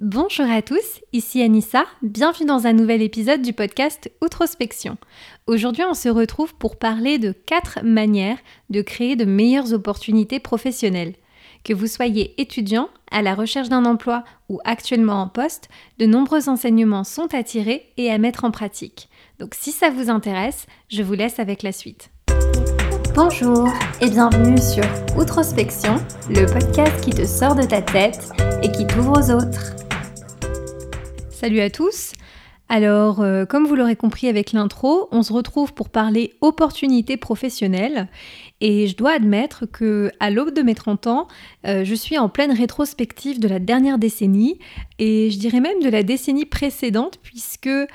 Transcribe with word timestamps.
Bonjour 0.00 0.48
à 0.48 0.62
tous, 0.62 1.00
ici 1.12 1.42
Anissa, 1.42 1.84
bienvenue 2.02 2.46
dans 2.46 2.68
un 2.68 2.72
nouvel 2.72 3.02
épisode 3.02 3.42
du 3.42 3.52
podcast 3.52 4.12
Outrospection. 4.22 4.96
Aujourd'hui 5.48 5.82
on 5.90 5.94
se 5.94 6.08
retrouve 6.08 6.54
pour 6.54 6.76
parler 6.76 7.18
de 7.18 7.32
4 7.32 7.80
manières 7.82 8.38
de 8.70 8.80
créer 8.80 9.16
de 9.16 9.24
meilleures 9.24 9.72
opportunités 9.72 10.38
professionnelles. 10.38 11.14
Que 11.64 11.74
vous 11.74 11.88
soyez 11.88 12.40
étudiant, 12.40 12.90
à 13.10 13.22
la 13.22 13.34
recherche 13.34 13.70
d'un 13.70 13.84
emploi 13.86 14.22
ou 14.48 14.60
actuellement 14.64 15.20
en 15.20 15.26
poste, 15.26 15.68
de 15.98 16.06
nombreux 16.06 16.48
enseignements 16.48 17.02
sont 17.02 17.34
à 17.34 17.42
tirer 17.42 17.92
et 17.96 18.08
à 18.12 18.18
mettre 18.18 18.44
en 18.44 18.52
pratique. 18.52 19.08
Donc 19.40 19.56
si 19.56 19.72
ça 19.72 19.90
vous 19.90 20.10
intéresse, 20.10 20.66
je 20.88 21.02
vous 21.02 21.14
laisse 21.14 21.40
avec 21.40 21.64
la 21.64 21.72
suite. 21.72 22.10
Bonjour 23.16 23.66
et 24.00 24.08
bienvenue 24.08 24.58
sur 24.58 24.84
Outrospection, 25.18 25.96
le 26.30 26.46
podcast 26.46 27.04
qui 27.04 27.10
te 27.10 27.26
sort 27.26 27.56
de 27.56 27.64
ta 27.64 27.82
tête 27.82 28.30
et 28.62 28.70
qui 28.70 28.86
t'ouvre 28.86 29.18
aux 29.18 29.32
autres. 29.32 29.87
Salut 31.40 31.60
à 31.60 31.70
tous. 31.70 32.14
Alors, 32.68 33.20
euh, 33.20 33.44
comme 33.44 33.64
vous 33.64 33.76
l'aurez 33.76 33.94
compris 33.94 34.26
avec 34.26 34.50
l'intro, 34.50 35.06
on 35.12 35.22
se 35.22 35.32
retrouve 35.32 35.72
pour 35.72 35.88
parler 35.88 36.34
opportunités 36.40 37.16
professionnelles. 37.16 38.08
Et 38.60 38.88
je 38.88 38.96
dois 38.96 39.12
admettre 39.12 39.64
que 39.64 40.10
à 40.18 40.30
l'aube 40.30 40.52
de 40.52 40.62
mes 40.62 40.74
30 40.74 41.06
ans, 41.06 41.28
euh, 41.64 41.84
je 41.84 41.94
suis 41.94 42.18
en 42.18 42.28
pleine 42.28 42.50
rétrospective 42.50 43.38
de 43.38 43.46
la 43.46 43.60
dernière 43.60 43.98
décennie 43.98 44.58
et 44.98 45.30
je 45.30 45.38
dirais 45.38 45.60
même 45.60 45.80
de 45.80 45.88
la 45.88 46.02
décennie 46.02 46.44
précédente 46.44 47.20
puisque 47.22 47.68
euh, 47.68 47.86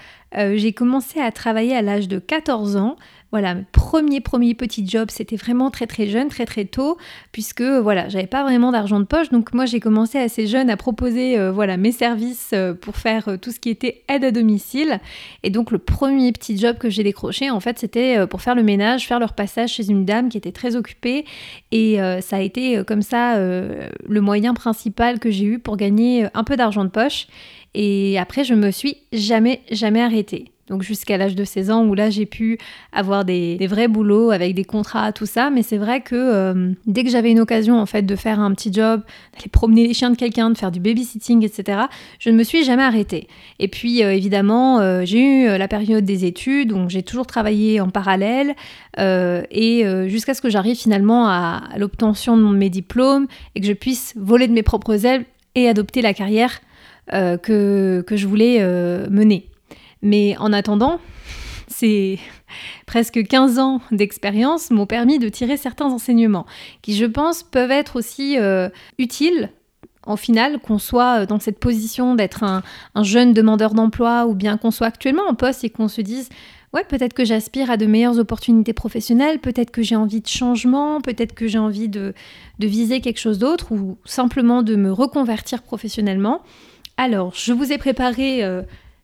j'ai 0.55 0.71
commencé 0.71 1.19
à 1.19 1.30
travailler 1.33 1.75
à 1.75 1.81
l'âge 1.81 2.07
de 2.07 2.19
14 2.19 2.77
ans 2.77 2.95
voilà, 3.33 3.55
premier 3.71 4.21
premier 4.21 4.53
petit 4.53 4.87
job, 4.87 5.09
c'était 5.09 5.37
vraiment 5.37 5.71
très 5.71 5.87
très 5.87 6.05
jeune, 6.05 6.29
très 6.29 6.45
très 6.45 6.65
tôt, 6.65 6.99
puisque 7.31 7.63
voilà, 7.63 8.07
j'avais 8.07 8.27
pas 8.27 8.43
vraiment 8.43 8.71
d'argent 8.71 8.99
de 8.99 9.05
poche, 9.05 9.29
donc 9.29 9.55
moi 9.55 9.65
j'ai 9.65 9.79
commencé 9.79 10.19
assez 10.19 10.45
jeune 10.45 10.69
à 10.69 10.77
proposer 10.77 11.39
euh, 11.39 11.51
voilà 11.51 11.75
mes 11.75 11.91
services 11.91 12.51
euh, 12.53 12.75
pour 12.75 12.95
faire 12.95 13.29
euh, 13.29 13.38
tout 13.38 13.49
ce 13.49 13.59
qui 13.59 13.71
était 13.71 14.03
aide 14.07 14.23
à 14.23 14.29
domicile, 14.29 14.99
et 15.41 15.49
donc 15.49 15.71
le 15.71 15.79
premier 15.79 16.31
petit 16.31 16.59
job 16.59 16.77
que 16.77 16.91
j'ai 16.91 17.02
décroché, 17.02 17.49
en 17.49 17.59
fait, 17.59 17.80
c'était 17.80 18.27
pour 18.27 18.43
faire 18.43 18.53
le 18.53 18.61
ménage, 18.61 19.08
faire 19.08 19.19
leur 19.19 19.33
passage 19.33 19.71
chez 19.71 19.89
une 19.89 20.05
dame 20.05 20.30
qui 20.30 20.38
était 20.38 20.52
très 20.52 20.75
occupée, 20.75 21.25
et 21.71 21.97
ça 22.21 22.36
a 22.36 22.41
été 22.41 22.83
comme 22.86 23.02
ça 23.02 23.39
le 23.39 24.21
moyen 24.21 24.53
principal 24.53 25.17
que 25.17 25.31
j'ai 25.31 25.45
eu 25.45 25.58
pour 25.58 25.75
gagner 25.75 26.27
un 26.36 26.43
peu 26.43 26.55
d'argent 26.55 26.83
de 26.83 26.91
poche. 26.91 27.25
Et 27.73 28.19
après, 28.19 28.43
je 28.43 28.53
me 28.53 28.69
suis 28.69 28.97
jamais, 29.11 29.61
jamais 29.71 30.02
arrêtée 30.02 30.53
donc 30.73 30.81
jusqu'à 30.81 31.17
l'âge 31.17 31.35
de 31.35 31.43
16 31.43 31.69
ans 31.69 31.85
où 31.85 31.93
là 31.93 32.09
j'ai 32.09 32.25
pu 32.25 32.57
avoir 32.91 33.25
des, 33.25 33.57
vrais 33.67 33.88
boulots 33.88 34.31
avec 34.31 34.55
des 34.55 34.63
contrats, 34.63 35.11
tout 35.11 35.27
ça. 35.27 35.52
Mais 35.52 35.61
c'est 35.61 35.77
vrai 35.77 36.02
que 36.02 36.15
euh, 36.15 36.71
dès 36.88 37.03
que 37.03 37.11
j'avais 37.11 37.30
une 37.30 37.39
occasion 37.39 37.80
en 37.80 37.85
fait 37.85 38.02
de 38.02 38.15
faire 38.15 38.39
un 38.39 38.52
petit 38.53 38.73
job, 38.73 39.02
d'aller 39.35 39.49
promener 39.52 39.88
les 39.88 39.93
chiens 39.93 40.09
de 40.09 40.17
quelqu'un, 40.17 40.49
de 40.49 40.57
faire 40.57 40.71
du 40.71 40.80
babysitting, 40.80 41.45
etc., 41.45 41.81
je 42.17 42.31
ne 42.31 42.35
me 42.35 42.43
suis 42.43 42.63
jamais 42.63 42.81
arrêtée. 42.81 43.27
Et 43.59 43.67
puis 43.67 44.03
euh, 44.03 44.15
évidemment, 44.15 44.80
euh, 44.80 45.03
j'ai 45.05 45.19
eu 45.19 45.45
la 45.45 45.67
période 45.67 46.05
des 46.05 46.25
études, 46.25 46.69
donc 46.69 46.89
j'ai 46.89 47.03
toujours 47.03 47.27
travaillé 47.27 47.80
en 47.80 47.89
parallèle 47.89 48.55
et 48.97 49.85
jusqu'à 50.08 50.33
ce 50.33 50.41
que 50.41 50.49
j'arrive 50.49 50.75
finalement 50.75 51.27
à, 51.27 51.61
l'obtention 51.77 52.35
de 52.37 52.43
mes 52.43 52.69
diplômes 52.69 53.27
et 53.55 53.61
que 53.61 53.67
je 53.67 53.73
puisse 53.73 54.13
voler 54.17 54.47
de 54.47 54.53
mes 54.53 54.63
propres 54.63 55.05
ailes 55.05 55.25
et 55.55 55.67
adopter 55.67 56.02
la 56.02 56.13
carrière 56.13 56.61
que, 57.11 58.03
que 58.05 58.15
je 58.15 58.27
voulais 58.27 58.63
mener. 59.09 59.47
Mais 60.03 60.35
en 60.37 60.53
attendant, 60.53 60.99
ces 61.67 62.19
presque 62.85 63.25
15 63.25 63.57
ans 63.57 63.81
d'expérience 63.91 64.69
m'ont 64.69 64.85
permis 64.85 65.17
de 65.17 65.29
tirer 65.29 65.57
certains 65.57 65.87
enseignements 65.87 66.45
qui, 66.83 66.95
je 66.95 67.05
pense, 67.05 67.41
peuvent 67.41 67.71
être 67.71 67.95
aussi 67.95 68.37
euh, 68.37 68.69
utiles 68.99 69.49
en 70.05 70.17
final, 70.17 70.59
qu'on 70.59 70.79
soit 70.79 71.25
dans 71.25 71.39
cette 71.39 71.59
position 71.59 72.15
d'être 72.15 72.43
un, 72.43 72.61
jeune 73.03 73.33
demandeur 73.33 73.73
d'emploi 73.73 74.25
ou 74.27 74.35
bien 74.35 74.57
qu'on 74.57 74.71
soit 74.71 74.87
actuellement 74.87 75.23
en 75.29 75.33
poste 75.33 75.63
et 75.63 75.69
qu'on 75.69 75.87
se 75.87 76.01
dise 76.01 76.29
ouais, 76.73 76.83
peut-être 76.83 77.13
que 77.13 77.23
j'aspire 77.23 77.71
à 77.71 77.77
de 77.77 77.85
meilleures 77.85 78.19
opportunités 78.19 78.73
professionnelles, 78.73 79.39
peut-être 79.39 79.71
que 79.71 79.81
j'ai 79.81 79.95
envie 79.95 80.21
de 80.21 80.27
changement, 80.27 80.99
peut-être 80.99 81.33
que 81.33 81.47
j'ai 81.47 81.59
envie 81.59 81.87
de, 81.87 82.13
viser 82.59 82.99
quelque 82.99 83.19
chose 83.19 83.39
d'autre 83.39 83.71
ou 83.71 83.97
simplement 84.05 84.63
de 84.63 84.75
me 84.75 84.92
reconvertir 84.92 85.61
professionnellement. 85.61 86.42
Alors, 86.97 87.33
je 87.36 87.53
vous 87.53 87.71
ai 87.71 87.77
préparé 87.77 88.43
euh, 88.43 88.61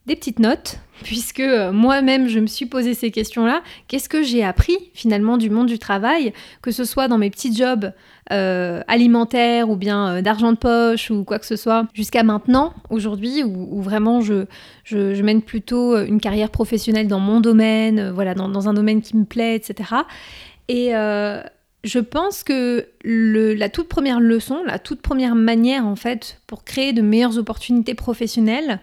des 0.10 0.16
petites 0.16 0.40
notes, 0.40 0.80
puisque 1.04 1.40
euh, 1.40 1.72
moi-même 1.72 2.28
je 2.28 2.40
me 2.40 2.48
suis 2.48 2.66
posé 2.66 2.96
ces 2.96 3.12
questions-là. 3.12 3.62
Qu'est-ce 3.88 4.10
que 4.10 4.24
j'ai 4.24 4.44
appris 4.44 4.76
finalement 4.94 5.38
du 5.38 5.52
monde 5.52 5.68
du 5.68 5.78
travail, 5.78 6.34
que 6.62 6.72
ce 6.72 6.84
soit 6.84 7.08
dans 7.08 7.20
mes 7.20 7.30
petits 7.30 7.56
jobs 7.56 7.94
euh, 8.32 8.82
alimentaires 8.88 9.70
ou 9.70 9.76
bien 9.76 10.16
euh, 10.16 10.22
d'argent 10.22 10.52
de 10.52 10.58
poche 10.58 11.12
ou 11.12 11.24
quoi 11.24 11.38
que 11.38 11.46
ce 11.46 11.56
soit, 11.56 11.86
jusqu'à 11.94 12.24
maintenant, 12.24 12.74
aujourd'hui, 12.90 13.44
où, 13.44 13.82
vraiment 13.82 14.20
je, 14.20 14.46
mène 15.22 15.44
plutôt 15.44 15.96
une 15.98 16.20
carrière 16.20 16.50
professionnelle 16.50 17.08
dans 17.08 17.20
mon 17.20 17.40
domaine, 17.40 18.10
voilà, 18.10 18.34
dans, 18.34 18.68
un 18.68 18.74
domaine 18.74 19.02
qui 19.02 19.16
me 19.16 19.26
plaît, 19.26 19.56
etc. 19.56 19.92
Et 20.70 20.92
je 21.84 22.00
pense 22.00 22.44
que 22.44 22.88
la 23.04 23.70
toute 23.70 23.88
première 23.88 24.20
leçon, 24.20 24.64
la 24.66 24.80
toute 24.80 25.02
première 25.02 25.36
manière 25.36 25.86
en 25.86 25.96
fait 25.96 26.42
pour 26.48 26.64
créer 26.64 26.94
de 26.94 27.02
meilleures 27.02 27.38
opportunités 27.38 27.94
professionnelles, 27.94 28.80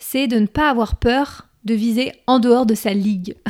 c'est 0.00 0.26
de 0.26 0.40
ne 0.40 0.46
pas 0.46 0.68
avoir 0.68 0.96
peur 0.96 1.46
de 1.64 1.74
viser 1.74 2.12
en 2.26 2.38
dehors 2.38 2.64
de 2.64 2.74
sa 2.74 2.94
ligue. 2.94 3.36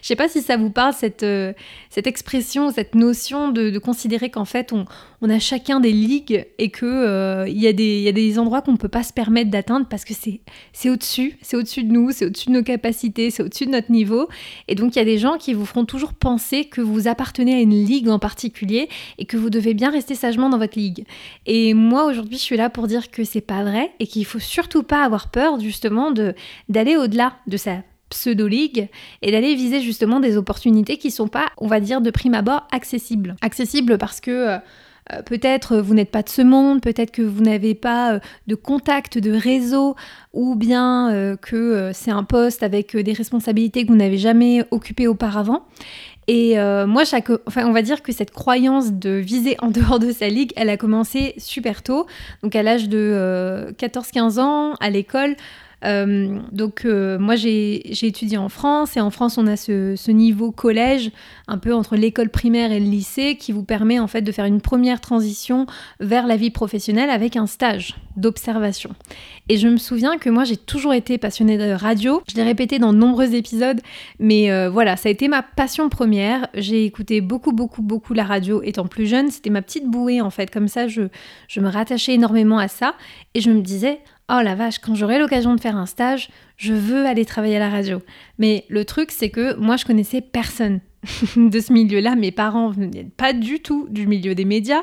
Je 0.00 0.06
sais 0.06 0.16
pas 0.16 0.28
si 0.28 0.42
ça 0.42 0.56
vous 0.56 0.70
parle, 0.70 0.92
cette, 0.92 1.24
euh, 1.24 1.52
cette 1.90 2.06
expression, 2.06 2.70
cette 2.70 2.94
notion 2.94 3.50
de, 3.50 3.76
considérer 3.78 4.30
qu'en 4.30 4.44
fait, 4.44 4.72
on, 4.72 4.86
on, 5.20 5.30
a 5.30 5.38
chacun 5.38 5.80
des 5.80 5.92
ligues 5.92 6.46
et 6.58 6.70
qu'il 6.70 6.88
euh, 6.88 7.48
y, 7.48 7.60
y, 7.60 8.08
a 8.08 8.12
des 8.12 8.38
endroits 8.38 8.62
qu'on 8.62 8.72
ne 8.72 8.76
peut 8.76 8.88
pas 8.88 9.02
se 9.02 9.12
permettre 9.12 9.50
d'atteindre 9.50 9.86
parce 9.88 10.04
que 10.04 10.14
c'est 10.14 10.90
au-dessus, 10.90 11.38
c'est 11.42 11.56
au-dessus 11.56 11.84
de 11.84 11.92
nous, 11.92 12.10
c'est 12.12 12.26
au-dessus 12.26 12.48
de 12.48 12.54
nos 12.54 12.62
capacités, 12.62 13.30
c'est 13.30 13.42
au-dessus 13.42 13.66
de 13.66 13.70
notre 13.70 13.90
niveau. 13.90 14.28
Et 14.68 14.74
donc, 14.74 14.96
il 14.96 14.98
y 14.98 15.02
a 15.02 15.04
des 15.04 15.18
gens 15.18 15.36
qui 15.38 15.54
vous 15.54 15.66
feront 15.66 15.84
toujours 15.84 16.14
penser 16.14 16.64
que 16.64 16.80
vous 16.80 17.08
appartenez 17.08 17.54
à 17.54 17.60
une 17.60 17.84
ligue 17.84 18.08
en 18.08 18.18
particulier 18.18 18.88
et 19.18 19.24
que 19.24 19.36
vous 19.36 19.50
devez 19.50 19.74
bien 19.74 19.90
rester 19.90 20.14
sagement 20.14 20.48
dans 20.48 20.58
votre 20.58 20.78
ligue. 20.78 21.04
Et 21.46 21.74
moi, 21.74 22.04
aujourd'hui, 22.04 22.38
je 22.38 22.42
suis 22.42 22.56
là 22.56 22.70
pour 22.70 22.86
dire 22.86 23.10
que 23.10 23.24
c'est 23.24 23.40
pas 23.40 23.62
vrai 23.62 23.92
et 24.00 24.06
qu'il 24.06 24.24
faut 24.24 24.38
surtout 24.38 24.82
pas 24.82 25.04
avoir 25.04 25.30
peur, 25.30 25.60
justement, 25.60 26.12
d'aller 26.68 26.96
au-delà 26.96 27.34
de 27.46 27.56
sa 27.56 27.82
pseudo-ligue 28.10 28.88
et 29.22 29.32
d'aller 29.32 29.54
viser 29.54 29.80
justement 29.80 30.20
des 30.20 30.36
opportunités 30.36 30.96
qui 30.96 31.10
sont 31.10 31.28
pas, 31.28 31.46
on 31.58 31.66
va 31.66 31.80
dire, 31.80 32.00
de 32.00 32.10
prime 32.10 32.34
abord 32.34 32.66
accessibles. 32.70 33.36
Accessibles 33.40 33.98
parce 33.98 34.20
que 34.20 34.58
euh, 35.12 35.16
euh, 35.16 35.22
peut-être 35.22 35.78
vous 35.78 35.94
n'êtes 35.94 36.10
pas 36.10 36.22
de 36.22 36.28
ce 36.28 36.42
monde, 36.42 36.80
peut-être 36.80 37.10
que 37.10 37.22
vous 37.22 37.42
n'avez 37.42 37.74
pas 37.74 38.14
euh, 38.14 38.18
de 38.46 38.54
contact, 38.54 39.18
de 39.18 39.32
réseau, 39.32 39.96
ou 40.32 40.54
bien 40.54 41.36
que 41.40 41.90
c'est 41.94 42.10
un 42.10 42.24
poste 42.24 42.62
avec 42.62 42.94
des 42.96 43.12
responsabilités 43.12 43.84
que 43.84 43.88
vous 43.88 43.96
n'avez 43.96 44.18
jamais 44.18 44.64
occupées 44.70 45.06
auparavant. 45.06 45.64
Et 46.28 46.56
moi, 46.56 47.04
on 47.56 47.72
va 47.72 47.82
dire 47.82 48.02
que 48.02 48.12
cette 48.12 48.32
croyance 48.32 48.92
de 48.92 49.10
viser 49.10 49.56
en 49.60 49.68
dehors 49.70 49.98
de 49.98 50.12
sa 50.12 50.28
ligue, 50.28 50.52
elle 50.56 50.68
a 50.68 50.76
commencé 50.76 51.34
super 51.38 51.82
tôt. 51.82 52.06
Donc 52.42 52.54
à 52.54 52.62
l'âge 52.62 52.90
de 52.90 53.74
14-15 53.78 54.40
ans, 54.40 54.74
à 54.74 54.90
l'école, 54.90 55.36
euh, 55.84 56.38
donc 56.52 56.86
euh, 56.86 57.18
moi 57.18 57.36
j'ai 57.36 58.06
étudié 58.06 58.38
en 58.38 58.48
France 58.48 58.96
et 58.96 59.00
en 59.00 59.10
France 59.10 59.36
on 59.36 59.46
a 59.46 59.56
ce, 59.56 60.10
niveau 60.10 60.50
collège 60.50 61.10
un 61.48 61.58
peu 61.58 61.74
entre 61.74 61.96
l'école 61.96 62.30
primaire 62.30 62.72
et 62.72 62.80
le 62.80 62.86
lycée 62.86 63.36
qui 63.36 63.52
vous 63.52 63.62
permet 63.62 63.98
en 63.98 64.06
fait 64.06 64.22
de 64.22 64.32
faire 64.32 64.46
une 64.46 64.62
première 64.62 65.02
transition 65.02 65.66
vers 66.00 66.26
la 66.26 66.36
vie 66.36 66.50
professionnelle 66.50 67.10
avec 67.10 67.36
un 67.36 67.46
stage 67.46 67.94
d'observation. 68.16 68.90
Et 69.50 69.58
je 69.58 69.68
me 69.68 69.76
souviens 69.76 70.16
que 70.16 70.30
moi 70.30 70.44
j'ai 70.44 70.56
toujours 70.56 70.94
été 70.94 71.18
passionnée 71.18 71.58
de 71.58 71.72
radio, 71.72 72.22
je 72.26 72.36
l'ai 72.36 72.42
répété 72.42 72.78
dans 72.78 72.94
de 72.94 72.98
nombreux 72.98 73.34
épisodes, 73.34 73.80
mais 74.18 74.50
euh, 74.50 74.70
voilà, 74.70 74.96
ça 74.96 75.10
a 75.10 75.12
été 75.12 75.28
ma 75.28 75.42
passion 75.42 75.90
première. 75.90 76.48
J'ai 76.54 76.86
écouté 76.86 77.20
beaucoup 77.20 77.52
beaucoup 77.52 77.82
beaucoup 77.82 78.14
la 78.14 78.24
radio 78.24 78.62
étant 78.62 78.86
plus 78.86 79.06
jeune, 79.06 79.30
c'était 79.30 79.50
ma 79.50 79.60
petite 79.60 79.86
bouée 79.86 80.22
en 80.22 80.30
fait, 80.30 80.50
comme 80.50 80.68
ça 80.68 80.88
je, 80.88 81.02
je 81.48 81.60
me 81.60 81.68
rattachais 81.68 82.14
énormément 82.14 82.58
à 82.58 82.68
ça 82.68 82.94
et 83.34 83.42
je 83.42 83.50
me 83.50 83.60
disais 83.60 84.00
oh 84.30 84.40
la 84.42 84.54
vache, 84.54 84.78
quand 84.78 84.94
j'aurai 84.94 85.18
l'occasion 85.18 85.54
de 85.54 85.60
faire 85.60 85.76
un 85.76 85.86
stage, 85.86 86.30
je 86.56 86.72
veux 86.72 87.06
aller 87.06 87.24
travailler 87.24 87.56
à 87.56 87.60
la 87.60 87.70
radio. 87.70 88.02
Mais 88.38 88.64
le 88.68 88.84
truc, 88.84 89.10
c'est 89.10 89.30
que 89.30 89.54
moi, 89.56 89.76
je 89.76 89.84
connaissais 89.84 90.20
personne 90.20 90.80
de 91.36 91.60
ce 91.60 91.72
milieu-là. 91.72 92.16
Mes 92.16 92.32
parents 92.32 92.70
venaient 92.70 93.08
pas 93.16 93.32
du 93.32 93.60
tout 93.60 93.86
du 93.90 94.06
milieu 94.06 94.34
des 94.34 94.44
médias. 94.44 94.82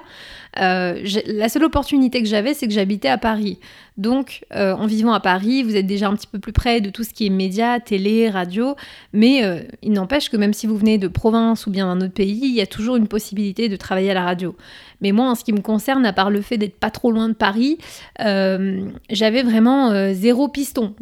Euh, 0.60 1.04
la 1.25 1.50
seule 1.50 1.63
opportunité 1.63 2.22
que 2.22 2.28
j'avais, 2.28 2.54
c'est 2.54 2.68
que 2.68 2.74
j'habitais 2.74 3.10
à 3.10 3.18
Paris. 3.18 3.60
Donc, 3.98 4.44
euh, 4.56 4.74
en 4.74 4.88
vivant 4.88 5.13
à 5.13 5.19
Paris, 5.19 5.62
vous 5.62 5.75
êtes 5.75 5.86
déjà 5.86 6.07
un 6.07 6.16
petit 6.16 6.28
peu 6.28 6.40
plus 6.40 6.51
près 6.51 6.81
de 6.81 6.90
tout 6.90 7.04
ce 7.04 7.13
qui 7.13 7.28
est 7.28 7.30
médias, 7.30 7.80
télé, 7.80 8.30
radio. 8.30 8.75
Mais 9.13 9.44
euh, 9.44 9.60
il 9.84 9.92
n'empêche 9.92 10.30
que 10.30 10.38
même 10.38 10.54
si 10.54 10.66
vous 10.66 10.78
venez 10.78 10.98
de 10.98 11.07
province 11.07 11.68
ou 11.68 11.72
bien 11.72 11.86
d'un 11.86 12.04
autre 12.04 12.13
pays, 12.13 12.40
il 12.42 12.56
y 12.56 12.62
a 12.62 12.66
toujours 12.66 12.95
une 12.95 13.07
possibilité 13.07 13.69
de 13.69 13.75
travailler 13.75 14.10
à 14.10 14.16
la 14.16 14.24
radio. 14.24 14.56
Mais 15.01 15.12
moi, 15.12 15.30
en 15.30 15.36
ce 15.36 15.44
qui 15.44 15.54
me 15.54 15.60
concerne, 15.60 16.06
à 16.06 16.13
part 16.13 16.31
le 16.31 16.42
fait 16.42 16.57
d'être 16.57 16.80
pas 16.80 16.90
trop 16.90 17.12
loin 17.12 17.28
de 17.30 17.34
Paris, 17.34 17.78
j'avais 18.18 19.44
vraiment 19.44 20.13
zéro 20.13 20.48
piston. 20.48 20.95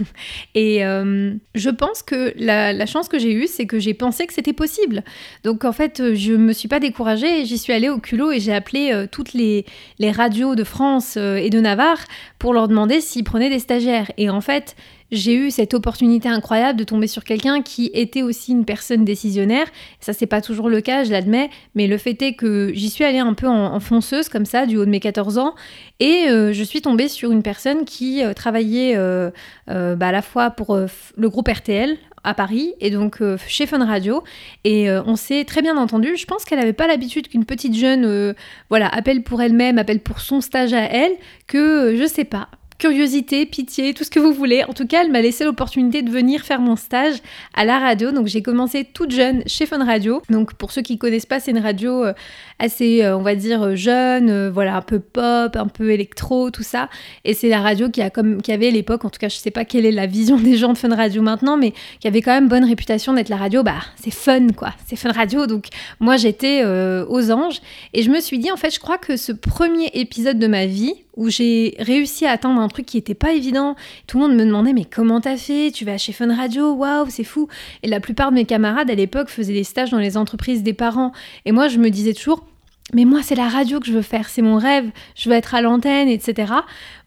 Et 0.56 0.80
je 0.80 1.70
pense 1.70 2.02
que 2.02 2.34
la, 2.36 2.84
chance 2.86 3.08
que 3.08 3.16
j'ai 3.16 3.32
eue, 3.32 3.46
c'est 3.46 3.66
que 3.66 3.78
j'ai 3.78 3.94
pensé 3.94 4.26
que 4.26 4.34
c'était 4.34 4.52
possible. 4.52 5.04
Donc, 5.44 5.64
en 5.64 5.70
fait, 5.70 6.14
je 6.14 6.32
me 6.32 6.52
suis 6.52 6.66
pas 6.66 6.80
découragée, 6.80 7.44
j'y 7.44 7.56
suis 7.56 7.72
allée 7.72 7.88
au 7.88 7.98
culot 7.98 8.32
et 8.32 8.40
j'ai 8.40 8.52
appelé 8.52 9.06
toutes 9.12 9.34
les, 9.34 9.64
radios 10.00 10.56
de 10.56 10.64
France 10.64 11.16
et 11.16 11.48
de 11.48 11.60
Navarre 11.60 12.04
leur 12.52 12.68
demander 12.68 13.00
s'ils 13.00 13.24
prenaient 13.24 13.48
des 13.48 13.58
stagiaires. 13.58 14.10
Et 14.18 14.28
en 14.28 14.40
fait, 14.40 14.76
j'ai 15.10 15.34
eu 15.34 15.50
cette 15.50 15.74
opportunité 15.74 16.28
incroyable 16.28 16.78
de 16.78 16.84
tomber 16.84 17.06
sur 17.06 17.24
quelqu'un 17.24 17.62
qui 17.62 17.90
était 17.94 18.22
aussi 18.22 18.52
une 18.52 18.64
personne 18.64 19.04
décisionnaire. 19.04 19.66
Ça, 20.00 20.12
c'est 20.12 20.26
pas 20.26 20.40
toujours 20.40 20.68
le 20.68 20.80
cas, 20.80 21.04
je 21.04 21.12
l'admets, 21.12 21.50
mais 21.74 21.86
le 21.86 21.98
fait 21.98 22.20
est 22.22 22.34
que 22.34 22.72
j'y 22.74 22.90
suis 22.90 23.04
allée 23.04 23.18
un 23.18 23.34
peu 23.34 23.46
en, 23.46 23.78
fonceuse, 23.80 24.28
comme 24.28 24.44
ça, 24.44 24.66
du 24.66 24.76
haut 24.76 24.84
de 24.84 24.90
mes 24.90 25.00
14 25.00 25.38
ans, 25.38 25.54
et 26.00 26.26
euh, 26.28 26.52
je 26.52 26.62
suis 26.62 26.82
tombée 26.82 27.08
sur 27.08 27.30
une 27.30 27.42
personne 27.42 27.84
qui 27.84 28.22
euh, 28.22 28.32
travaillait 28.32 28.94
euh, 28.96 29.30
bah, 29.66 30.08
à 30.08 30.12
la 30.12 30.22
fois 30.22 30.50
pour 30.50 30.76
le 30.76 31.28
groupe 31.28 31.48
RTL 31.48 31.96
à 32.24 32.34
Paris 32.34 32.74
et 32.80 32.90
donc 32.90 33.22
chez 33.46 33.66
Fun 33.66 33.84
Radio 33.84 34.24
et 34.64 34.90
on 34.90 35.16
s'est 35.16 35.44
très 35.44 35.62
bien 35.62 35.76
entendu. 35.76 36.16
Je 36.16 36.24
pense 36.26 36.44
qu'elle 36.44 36.58
n'avait 36.58 36.72
pas 36.72 36.86
l'habitude 36.86 37.28
qu'une 37.28 37.44
petite 37.44 37.74
jeune 37.76 38.34
voilà 38.70 38.88
appelle 38.88 39.22
pour 39.22 39.42
elle-même, 39.42 39.78
appelle 39.78 40.00
pour 40.00 40.20
son 40.20 40.40
stage 40.40 40.72
à 40.72 40.82
elle, 40.82 41.12
que 41.46 41.94
je 41.96 42.06
sais 42.06 42.24
pas 42.24 42.48
curiosité, 42.78 43.46
pitié, 43.46 43.94
tout 43.94 44.04
ce 44.04 44.10
que 44.10 44.20
vous 44.20 44.32
voulez. 44.32 44.64
En 44.64 44.72
tout 44.72 44.86
cas, 44.86 45.02
elle 45.02 45.10
m'a 45.10 45.20
laissé 45.20 45.44
l'opportunité 45.44 46.02
de 46.02 46.10
venir 46.10 46.42
faire 46.42 46.60
mon 46.60 46.76
stage 46.76 47.16
à 47.54 47.64
la 47.64 47.78
radio. 47.78 48.10
Donc 48.10 48.26
j'ai 48.26 48.42
commencé 48.42 48.84
toute 48.84 49.10
jeune 49.10 49.42
chez 49.46 49.66
Fun 49.66 49.84
Radio. 49.84 50.22
Donc 50.28 50.54
pour 50.54 50.72
ceux 50.72 50.82
qui 50.82 50.98
connaissent 50.98 51.26
pas, 51.26 51.40
c'est 51.40 51.52
une 51.52 51.58
radio 51.58 52.04
euh, 52.04 52.12
assez, 52.58 53.02
euh, 53.02 53.16
on 53.16 53.22
va 53.22 53.34
dire, 53.34 53.62
euh, 53.62 53.74
jeune, 53.74 54.48
voilà, 54.48 54.76
un 54.76 54.82
peu 54.82 55.00
pop, 55.00 55.56
un 55.56 55.68
peu 55.68 55.90
électro, 55.90 56.50
tout 56.50 56.62
ça. 56.62 56.88
Et 57.24 57.34
c'est 57.34 57.48
la 57.48 57.60
radio 57.60 57.88
qui 57.88 58.02
a 58.02 58.10
comme, 58.10 58.40
qui 58.40 58.52
avait 58.52 58.68
à 58.68 58.70
l'époque, 58.70 59.04
en 59.04 59.10
tout 59.10 59.18
cas, 59.18 59.28
je 59.28 59.36
sais 59.36 59.50
pas 59.50 59.64
quelle 59.64 59.86
est 59.86 59.92
la 59.92 60.06
vision 60.06 60.36
des 60.40 60.56
gens 60.56 60.72
de 60.72 60.78
Fun 60.78 60.94
Radio 60.94 61.22
maintenant, 61.22 61.56
mais 61.56 61.72
qui 62.00 62.08
avait 62.08 62.22
quand 62.22 62.32
même 62.32 62.48
bonne 62.48 62.64
réputation 62.64 63.12
d'être 63.12 63.28
la 63.28 63.36
radio. 63.36 63.62
Bah, 63.62 63.80
c'est 63.96 64.12
fun, 64.12 64.48
quoi. 64.56 64.70
C'est 64.86 64.96
Fun 64.96 65.12
Radio. 65.12 65.46
Donc 65.46 65.66
moi, 66.00 66.16
j'étais 66.16 66.64
aux 66.64 67.30
anges 67.30 67.60
et 67.92 68.02
je 68.02 68.10
me 68.10 68.20
suis 68.20 68.38
dit, 68.38 68.50
en 68.50 68.56
fait, 68.56 68.70
je 68.70 68.80
crois 68.80 68.98
que 68.98 69.16
ce 69.16 69.32
premier 69.32 69.90
épisode 69.94 70.38
de 70.38 70.46
ma 70.46 70.66
vie 70.66 70.94
où 71.16 71.28
j'ai 71.30 71.74
réussi 71.78 72.26
à 72.26 72.32
atteindre 72.32 72.60
un 72.60 72.68
truc 72.68 72.86
qui 72.86 72.98
était 72.98 73.14
pas 73.14 73.32
évident. 73.32 73.76
Tout 74.06 74.18
le 74.18 74.26
monde 74.26 74.36
me 74.36 74.44
demandait 74.44 74.72
mais 74.72 74.84
comment 74.84 75.20
t'as 75.20 75.36
fait? 75.36 75.70
Tu 75.72 75.84
vas 75.84 75.98
chez 75.98 76.12
Fun 76.12 76.34
Radio? 76.34 76.72
Waouh, 76.72 77.08
c'est 77.08 77.24
fou. 77.24 77.48
Et 77.82 77.88
la 77.88 78.00
plupart 78.00 78.30
de 78.30 78.36
mes 78.36 78.44
camarades 78.44 78.90
à 78.90 78.94
l'époque 78.94 79.28
faisaient 79.28 79.52
des 79.52 79.64
stages 79.64 79.90
dans 79.90 79.98
les 79.98 80.16
entreprises 80.16 80.62
des 80.62 80.72
parents. 80.72 81.12
Et 81.44 81.52
moi 81.52 81.68
je 81.68 81.78
me 81.78 81.90
disais 81.90 82.14
toujours 82.14 82.44
mais 82.94 83.04
moi 83.04 83.20
c'est 83.22 83.34
la 83.34 83.48
radio 83.48 83.80
que 83.80 83.86
je 83.86 83.92
veux 83.92 84.02
faire, 84.02 84.28
c'est 84.28 84.42
mon 84.42 84.56
rêve, 84.56 84.90
je 85.14 85.28
veux 85.28 85.34
être 85.34 85.54
à 85.54 85.60
l'antenne, 85.60 86.08
etc. 86.08 86.52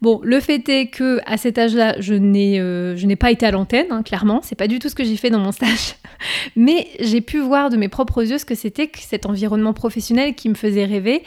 Bon, 0.02 0.20
le 0.24 0.40
fait 0.40 0.68
est 0.70 0.88
que 0.88 1.20
à 1.26 1.38
cet 1.38 1.58
âge-là, 1.58 1.96
je 2.00 2.14
n'ai 2.14 2.60
euh, 2.60 2.96
je 2.96 3.08
n'ai 3.08 3.16
pas 3.16 3.32
été 3.32 3.46
à 3.46 3.52
l'antenne, 3.52 3.88
hein, 3.90 4.04
clairement, 4.04 4.42
c'est 4.44 4.56
pas 4.56 4.68
du 4.68 4.80
tout 4.80 4.90
ce 4.90 4.96
que 4.96 5.04
j'ai 5.04 5.18
fait 5.18 5.30
dans 5.30 5.40
mon 5.40 5.52
stage, 5.52 5.96
mais 6.56 6.88
j'ai 7.00 7.22
pu 7.22 7.40
voir 7.40 7.70
de 7.70 7.78
mes 7.78 7.90
propres 7.90 8.30
yeux 8.30 8.38
ce 8.38 8.46
que 8.46 8.56
c'était 8.56 8.88
que 8.88 9.00
cet 9.00 9.26
environnement 9.26 9.74
professionnel 9.74 10.36
qui 10.36 10.50
me 10.50 10.56
faisait 10.56 10.86
rêver, 10.86 11.24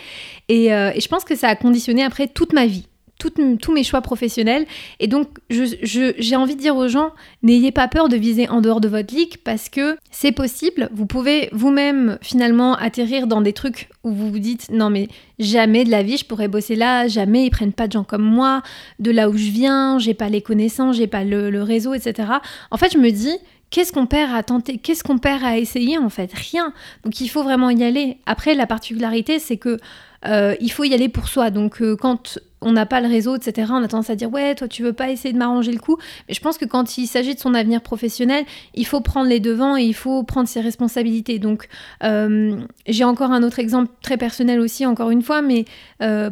et, 0.48 0.72
euh, 0.72 0.92
et 0.94 1.00
je 1.00 1.08
pense 1.08 1.24
que 1.24 1.34
ça 1.34 1.48
a 1.48 1.56
conditionné 1.56 2.04
après 2.04 2.28
toute 2.28 2.52
ma 2.52 2.66
vie 2.66 2.86
tous 3.20 3.72
mes 3.72 3.84
choix 3.84 4.00
professionnels. 4.00 4.66
Et 4.98 5.06
donc, 5.06 5.28
j'ai 5.50 6.36
envie 6.36 6.56
de 6.56 6.60
dire 6.60 6.76
aux 6.76 6.88
gens, 6.88 7.10
n'ayez 7.42 7.72
pas 7.72 7.88
peur 7.88 8.08
de 8.08 8.16
viser 8.16 8.48
en 8.48 8.60
dehors 8.60 8.80
de 8.80 8.88
votre 8.88 9.14
ligue 9.14 9.36
parce 9.44 9.68
que 9.68 9.96
c'est 10.10 10.32
possible. 10.32 10.88
Vous 10.92 11.06
pouvez 11.06 11.48
vous-même 11.52 12.18
finalement 12.22 12.74
atterrir 12.74 13.26
dans 13.26 13.40
des 13.40 13.52
trucs 13.52 13.88
où 14.04 14.12
vous 14.12 14.30
vous 14.30 14.38
dites, 14.38 14.70
non 14.70 14.90
mais 14.90 15.08
jamais 15.38 15.84
de 15.84 15.90
la 15.90 16.02
vie 16.02 16.16
je 16.16 16.24
pourrais 16.24 16.48
bosser 16.48 16.76
là, 16.76 17.08
jamais 17.08 17.46
ils 17.46 17.50
prennent 17.50 17.72
pas 17.72 17.86
de 17.86 17.92
gens 17.92 18.04
comme 18.04 18.22
moi, 18.22 18.62
de 18.98 19.10
là 19.10 19.28
où 19.28 19.36
je 19.36 19.50
viens, 19.50 19.98
j'ai 19.98 20.14
pas 20.14 20.28
les 20.28 20.42
connaissances, 20.42 20.96
j'ai 20.96 21.06
pas 21.06 21.24
le, 21.24 21.62
réseau, 21.62 21.94
etc. 21.94 22.28
En 22.70 22.76
fait, 22.76 22.92
je 22.92 22.98
me 22.98 23.10
dis, 23.10 23.36
Qu'est-ce 23.70 23.92
qu'on 23.92 24.06
perd 24.06 24.34
à 24.34 24.42
tenter 24.42 24.78
Qu'est-ce 24.78 25.04
qu'on 25.04 25.18
perd 25.18 25.44
à 25.44 25.56
essayer 25.56 25.96
en 25.96 26.08
fait? 26.08 26.32
Rien. 26.32 26.72
Donc 27.04 27.20
il 27.20 27.28
faut 27.28 27.44
vraiment 27.44 27.70
y 27.70 27.84
aller. 27.84 28.18
Après, 28.26 28.54
la 28.54 28.66
particularité, 28.66 29.38
c'est 29.38 29.58
que 29.58 29.78
euh, 30.26 30.56
il 30.60 30.72
faut 30.72 30.82
y 30.82 30.92
aller 30.92 31.08
pour 31.08 31.28
soi. 31.28 31.50
Donc 31.50 31.80
euh, 31.80 31.94
quand 31.94 32.40
on 32.60 32.72
n'a 32.72 32.86
pas 32.86 33.00
le 33.00 33.08
réseau, 33.08 33.36
etc., 33.36 33.72
on 33.72 33.82
a 33.82 33.88
tendance 33.88 34.10
à 34.10 34.16
dire 34.16 34.30
ouais, 34.30 34.54
toi 34.54 34.68
tu 34.68 34.82
veux 34.82 34.92
pas 34.92 35.10
essayer 35.10 35.32
de 35.32 35.38
m'arranger 35.38 35.72
le 35.72 35.78
coup. 35.78 35.96
Mais 36.28 36.34
je 36.34 36.40
pense 36.40 36.58
que 36.58 36.64
quand 36.64 36.98
il 36.98 37.06
s'agit 37.06 37.34
de 37.34 37.40
son 37.40 37.54
avenir 37.54 37.80
professionnel, 37.80 38.44
il 38.74 38.86
faut 38.86 39.00
prendre 39.00 39.28
les 39.28 39.40
devants 39.40 39.76
et 39.76 39.82
il 39.82 39.94
faut 39.94 40.22
prendre 40.22 40.48
ses 40.48 40.60
responsabilités. 40.60 41.38
Donc 41.38 41.68
euh, 42.04 42.56
j'ai 42.86 43.04
encore 43.04 43.32
un 43.32 43.42
autre 43.42 43.58
exemple 43.58 43.90
très 44.02 44.16
personnel 44.16 44.60
aussi, 44.60 44.84
encore 44.86 45.10
une 45.10 45.22
fois, 45.22 45.42
mais 45.42 45.64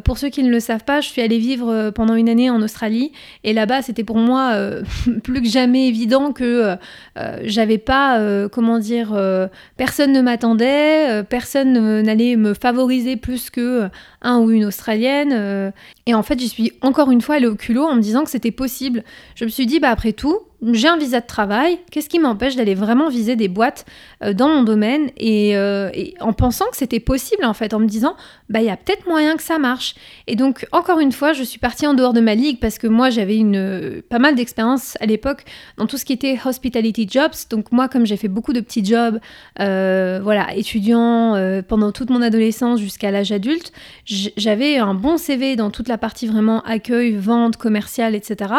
pour 0.03 0.17
ceux 0.17 0.29
qui 0.29 0.43
ne 0.43 0.49
le 0.49 0.59
savent 0.59 0.83
pas, 0.83 1.01
je 1.01 1.07
suis 1.07 1.21
allée 1.21 1.39
vivre 1.39 1.91
pendant 1.91 2.15
une 2.15 2.29
année 2.29 2.49
en 2.49 2.61
Australie 2.61 3.11
et 3.43 3.53
là-bas 3.53 3.81
c'était 3.81 4.03
pour 4.03 4.17
moi 4.17 4.55
plus 5.23 5.41
que 5.41 5.47
jamais 5.47 5.87
évident 5.87 6.31
que 6.31 6.75
j'avais 7.43 7.77
pas, 7.77 8.19
comment 8.51 8.79
dire, 8.79 9.17
personne 9.77 10.11
ne 10.11 10.21
m'attendait, 10.21 11.23
personne 11.23 12.01
n'allait 12.01 12.35
me 12.35 12.53
favoriser 12.53 13.15
plus 13.15 13.49
que 13.49 13.69
euh, 13.79 13.89
un 14.21 14.39
ou 14.39 14.51
une 14.51 14.65
australienne. 14.65 15.31
Euh, 15.33 15.71
et 16.05 16.13
en 16.13 16.23
fait, 16.23 16.39
j'y 16.39 16.49
suis 16.49 16.73
encore 16.81 17.11
une 17.11 17.21
fois 17.21 17.35
allée 17.35 17.47
au 17.47 17.55
culot 17.55 17.85
en 17.85 17.95
me 17.95 18.01
disant 18.01 18.23
que 18.23 18.29
c'était 18.29 18.51
possible. 18.51 19.03
Je 19.35 19.45
me 19.45 19.49
suis 19.49 19.65
dit, 19.65 19.79
bah 19.79 19.89
après 19.89 20.13
tout, 20.13 20.39
j'ai 20.61 20.87
un 20.87 20.97
visa 20.97 21.21
de 21.21 21.25
travail, 21.25 21.79
qu'est-ce 21.89 22.09
qui 22.09 22.19
m'empêche 22.19 22.55
d'aller 22.55 22.75
vraiment 22.75 23.09
viser 23.09 23.35
des 23.35 23.47
boîtes 23.47 23.85
euh, 24.23 24.33
dans 24.33 24.49
mon 24.49 24.63
domaine 24.63 25.09
euh, 25.21 25.89
et, 25.93 26.15
en 26.19 26.33
pensant 26.33 26.65
que 26.69 26.75
c'était 26.75 26.99
possible 26.99 27.45
en 27.45 27.53
fait, 27.53 27.73
en 27.73 27.79
me 27.79 27.87
disant 27.87 28.15
bah 28.49 28.59
il 28.59 28.65
y 28.65 28.69
a 28.69 28.75
peut-être 28.75 29.07
moyen 29.07 29.37
que 29.37 29.43
ça 29.43 29.57
marche. 29.57 29.95
Et 30.27 30.35
donc 30.35 30.67
encore 30.71 30.99
une 30.99 31.13
fois, 31.13 31.33
je 31.33 31.43
suis 31.43 31.59
partie 31.59 31.87
en 31.87 31.93
dehors 31.93 32.13
de 32.13 32.19
ma 32.19 32.35
ligue 32.35 32.59
parce 32.59 32.77
que 32.77 32.87
moi 32.87 33.09
j'avais 33.09 33.37
une 33.37 34.01
pas 34.09 34.19
mal 34.19 34.35
d'expérience 34.35 34.97
à 34.99 35.05
l'époque 35.05 35.45
dans 35.77 35.87
tout 35.87 35.97
ce 35.97 36.03
qui 36.03 36.13
était 36.13 36.37
hospitality 36.43 37.07
jobs. 37.09 37.31
Donc 37.49 37.71
moi 37.71 37.87
comme 37.87 38.05
j'ai 38.05 38.17
fait 38.17 38.27
beaucoup 38.27 38.51
de 38.51 38.59
petits 38.59 38.83
jobs, 38.83 39.19
euh, 39.61 40.19
voilà 40.21 40.53
étudiant 40.55 41.35
pendant 41.67 41.91
toute 41.91 42.09
mon 42.09 42.21
adolescence 42.21 42.79
jusqu'à 42.79 43.11
l'âge 43.11 43.31
adulte, 43.31 43.71
j'avais 44.05 44.77
un 44.77 44.93
bon 44.93 45.17
CV 45.17 45.55
dans 45.55 45.69
toute 45.69 45.87
la 45.87 45.97
partie 45.97 46.27
vraiment 46.27 46.61
accueil, 46.63 47.15
vente, 47.15 47.55
commerciale, 47.55 48.13
etc. 48.15 48.53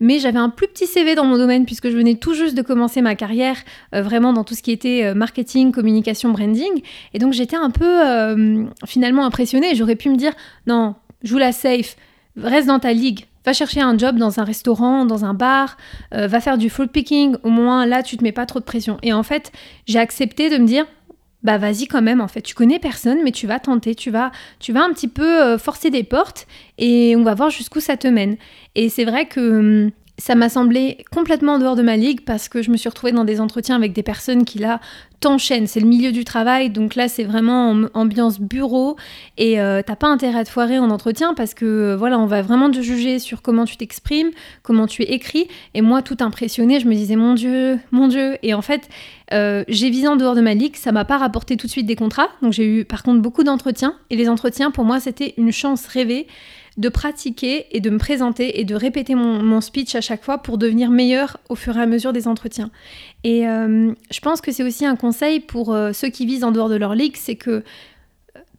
Mais 0.00 0.18
j'avais 0.18 0.38
un 0.38 0.50
plus 0.50 0.68
petit 0.68 0.86
CV 0.86 1.14
dans 1.14 1.24
mon 1.24 1.38
domaine 1.38 1.45
puisque 1.64 1.88
je 1.88 1.96
venais 1.96 2.14
tout 2.16 2.34
juste 2.34 2.56
de 2.56 2.62
commencer 2.62 3.02
ma 3.02 3.14
carrière 3.14 3.56
euh, 3.94 4.02
vraiment 4.02 4.32
dans 4.32 4.44
tout 4.44 4.54
ce 4.54 4.62
qui 4.62 4.72
était 4.72 5.04
euh, 5.04 5.14
marketing, 5.14 5.72
communication, 5.72 6.30
branding. 6.30 6.82
Et 7.14 7.18
donc 7.18 7.32
j'étais 7.32 7.56
un 7.56 7.70
peu 7.70 8.06
euh, 8.06 8.64
finalement 8.86 9.24
impressionnée. 9.24 9.74
J'aurais 9.74 9.96
pu 9.96 10.10
me 10.10 10.16
dire 10.16 10.32
non, 10.66 10.94
joue 11.22 11.38
la 11.38 11.52
safe, 11.52 11.96
reste 12.36 12.66
dans 12.66 12.78
ta 12.78 12.92
ligue. 12.92 13.26
Va 13.44 13.52
chercher 13.52 13.80
un 13.80 13.96
job 13.96 14.16
dans 14.16 14.40
un 14.40 14.44
restaurant, 14.44 15.04
dans 15.04 15.24
un 15.24 15.32
bar, 15.32 15.76
va 16.10 16.40
faire 16.40 16.58
du 16.58 16.68
fruit 16.68 16.88
picking, 16.88 17.36
au 17.44 17.48
moins 17.48 17.86
là 17.86 18.02
tu 18.02 18.16
te 18.16 18.24
mets 18.24 18.32
pas 18.32 18.44
trop 18.44 18.58
de 18.58 18.64
pression. 18.64 18.98
Et 19.04 19.12
en 19.12 19.22
fait, 19.22 19.52
j'ai 19.86 20.00
accepté 20.00 20.50
de 20.50 20.58
me 20.58 20.66
dire 20.66 20.84
bah 21.44 21.56
vas-y 21.56 21.86
quand 21.86 22.02
même 22.02 22.20
en 22.20 22.26
fait 22.26 22.42
tu 22.42 22.56
connais 22.56 22.80
personne 22.80 23.18
mais 23.22 23.30
tu 23.30 23.46
vas 23.46 23.60
tenter 23.60 23.94
tu 23.94 24.10
vas 24.10 24.32
tu 24.58 24.72
vas 24.72 24.82
un 24.82 24.92
petit 24.92 25.06
peu 25.06 25.56
forcer 25.58 25.90
des 25.90 26.02
portes 26.02 26.48
et 26.78 27.14
on 27.14 27.22
va 27.22 27.34
voir 27.34 27.50
jusqu'où 27.50 27.78
ça 27.78 27.96
te 27.96 28.08
mène 28.08 28.36
et 28.74 28.88
c'est 28.88 29.04
vrai 29.04 29.26
que 29.26 29.84
hum, 29.84 29.90
ça 30.18 30.34
m'a 30.34 30.48
semblé 30.48 31.04
complètement 31.12 31.54
en 31.54 31.58
dehors 31.58 31.76
de 31.76 31.82
ma 31.82 31.96
ligue 31.96 32.22
parce 32.24 32.48
que 32.48 32.62
je 32.62 32.70
me 32.70 32.76
suis 32.76 32.88
retrouvée 32.88 33.12
dans 33.12 33.24
des 33.24 33.40
entretiens 33.40 33.76
avec 33.76 33.92
des 33.92 34.02
personnes 34.02 34.44
qui 34.44 34.58
là 34.58 34.80
t'enchaînent. 35.20 35.66
C'est 35.66 35.80
le 35.80 35.86
milieu 35.86 36.10
du 36.10 36.24
travail, 36.24 36.70
donc 36.70 36.94
là 36.94 37.08
c'est 37.08 37.24
vraiment 37.24 37.74
ambiance 37.92 38.40
bureau 38.40 38.96
et 39.36 39.60
euh, 39.60 39.82
t'as 39.84 39.96
pas 39.96 40.06
intérêt 40.08 40.38
à 40.38 40.44
te 40.44 40.48
foirer 40.48 40.78
en 40.78 40.90
entretien 40.90 41.34
parce 41.34 41.52
que 41.52 41.64
euh, 41.64 41.96
voilà, 41.96 42.18
on 42.18 42.26
va 42.26 42.40
vraiment 42.40 42.70
te 42.70 42.80
juger 42.80 43.18
sur 43.18 43.42
comment 43.42 43.66
tu 43.66 43.76
t'exprimes, 43.76 44.30
comment 44.62 44.86
tu 44.86 45.02
es 45.02 45.12
écrit. 45.12 45.48
Et 45.74 45.82
moi, 45.82 46.00
tout 46.00 46.18
impressionnée, 46.20 46.80
je 46.80 46.86
me 46.86 46.94
disais 46.94 47.16
mon 47.16 47.34
Dieu, 47.34 47.78
mon 47.90 48.08
Dieu. 48.08 48.38
Et 48.42 48.54
en 48.54 48.62
fait, 48.62 48.88
euh, 49.32 49.64
j'ai 49.68 49.90
visé 49.90 50.08
en 50.08 50.16
dehors 50.16 50.34
de 50.34 50.40
ma 50.40 50.54
ligue, 50.54 50.76
ça 50.76 50.92
m'a 50.92 51.04
pas 51.04 51.18
rapporté 51.18 51.56
tout 51.56 51.66
de 51.66 51.72
suite 51.72 51.86
des 51.86 51.96
contrats. 51.96 52.28
Donc 52.40 52.52
j'ai 52.52 52.66
eu 52.66 52.84
par 52.86 53.02
contre 53.02 53.20
beaucoup 53.20 53.44
d'entretiens 53.44 53.96
et 54.08 54.16
les 54.16 54.28
entretiens 54.28 54.70
pour 54.70 54.84
moi 54.84 55.00
c'était 55.00 55.34
une 55.36 55.52
chance 55.52 55.86
rêvée 55.86 56.26
de 56.76 56.88
pratiquer 56.88 57.66
et 57.70 57.80
de 57.80 57.90
me 57.90 57.98
présenter 57.98 58.60
et 58.60 58.64
de 58.64 58.74
répéter 58.74 59.14
mon, 59.14 59.60
speech 59.60 59.94
à 59.94 60.00
chaque 60.00 60.22
fois 60.22 60.38
pour 60.38 60.58
devenir 60.58 60.90
meilleur 60.90 61.38
au 61.48 61.54
fur 61.54 61.76
et 61.76 61.80
à 61.80 61.86
mesure 61.86 62.12
des 62.12 62.28
entretiens. 62.28 62.70
Et 63.24 63.48
euh, 63.48 63.92
je 64.10 64.20
pense 64.20 64.40
que 64.40 64.52
c'est 64.52 64.62
aussi 64.62 64.84
un 64.84 64.96
conseil 64.96 65.40
pour 65.40 65.74
euh, 65.74 65.92
ceux 65.92 66.08
qui 66.08 66.26
visent 66.26 66.44
en 66.44 66.52
dehors 66.52 66.68
de 66.68 66.76
leur 66.76 66.94
ligue, 66.94 67.16
c'est 67.16 67.36
que 67.36 67.64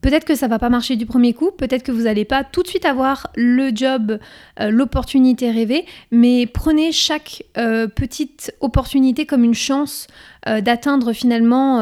Peut-être 0.02 0.26
que 0.26 0.36
ça 0.36 0.48
va 0.48 0.60
pas 0.60 0.70
marcher 0.70 0.96
du 0.96 1.06
premier 1.06 1.34
coup, 1.34 1.52
peut-être 1.52 1.84
que 1.84 1.92
vous 1.92 2.04
n'allez 2.04 2.26
pas 2.26 2.44
tout 2.44 2.62
de 2.62 2.68
suite 2.68 2.86
avoir 2.86 3.28
le 3.36 3.72
job, 3.74 4.20
euh, 4.60 4.70
l'opportunité 4.70 5.50
rêvée, 5.50 5.86
mais 6.12 6.46
prenez 6.46 6.92
chaque 6.92 7.44
euh, 7.58 7.88
petite 7.88 8.54
opportunité 8.62 9.26
comme 9.26 9.44
une 9.44 9.56
chance 9.56 10.08
euh, 10.48 10.62
d'atteindre 10.62 11.14
finalement 11.14 11.82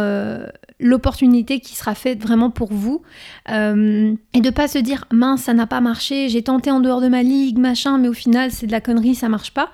l'opportunité 0.79 1.59
qui 1.59 1.75
sera 1.75 1.95
faite 1.95 2.21
vraiment 2.21 2.49
pour 2.49 2.71
vous. 2.71 3.01
Et 3.47 3.51
de 3.51 4.49
pas 4.49 4.67
se 4.67 4.77
dire 4.77 5.05
mince 5.11 5.43
ça 5.43 5.53
n'a 5.53 5.67
pas 5.67 5.81
marché, 5.81 6.29
j'ai 6.29 6.43
tenté 6.43 6.71
en 6.71 6.79
dehors 6.79 7.01
de 7.01 7.07
ma 7.07 7.23
ligue, 7.23 7.57
machin, 7.57 7.97
mais 7.97 8.07
au 8.07 8.13
final 8.13 8.51
c'est 8.51 8.67
de 8.67 8.71
la 8.71 8.81
connerie, 8.81 9.15
ça 9.15 9.29
marche 9.29 9.51
pas 9.51 9.71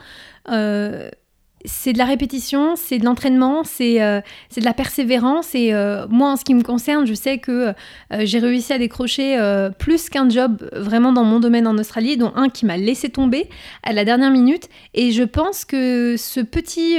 c'est 1.66 1.94
de 1.94 1.98
la 1.98 2.06
répétition, 2.06 2.76
c'est 2.76 2.98
de 2.98 3.06
l'entraînement, 3.06 3.64
c'est 3.64 4.02
euh, 4.02 4.22
de 4.56 4.64
la 4.64 4.74
persévérance. 4.74 5.54
Et 5.56 5.74
euh, 5.74 6.08
moi, 6.10 6.32
en 6.32 6.36
ce 6.36 6.44
qui 6.44 6.54
me 6.54 6.64
concerne, 6.64 7.06
je 7.06 7.14
sais 7.14 7.38
que 7.38 7.52
euh, 7.52 7.74
j'ai 8.22 8.40
réussi 8.40 8.74
à 8.74 8.78
décrocher 8.78 9.38
plus 9.78 10.10
qu'un 10.10 10.30
job 10.30 10.70
vraiment 10.74 11.14
dans 11.14 11.24
mon 11.24 11.40
domaine 11.40 11.68
en 11.68 11.78
Australie, 11.78 12.18
dont 12.18 12.32
un 12.36 12.50
qui 12.50 12.66
m'a 12.66 12.78
laissé 12.78 13.10
tomber 13.10 13.50
à 13.84 13.94
la 13.94 14.06
dernière 14.06 14.32
minute. 14.32 14.70
Et 14.94 15.12
je 15.12 15.24
pense 15.24 15.66
que 15.66 16.16
ce 16.18 16.40
petit, 16.40 16.98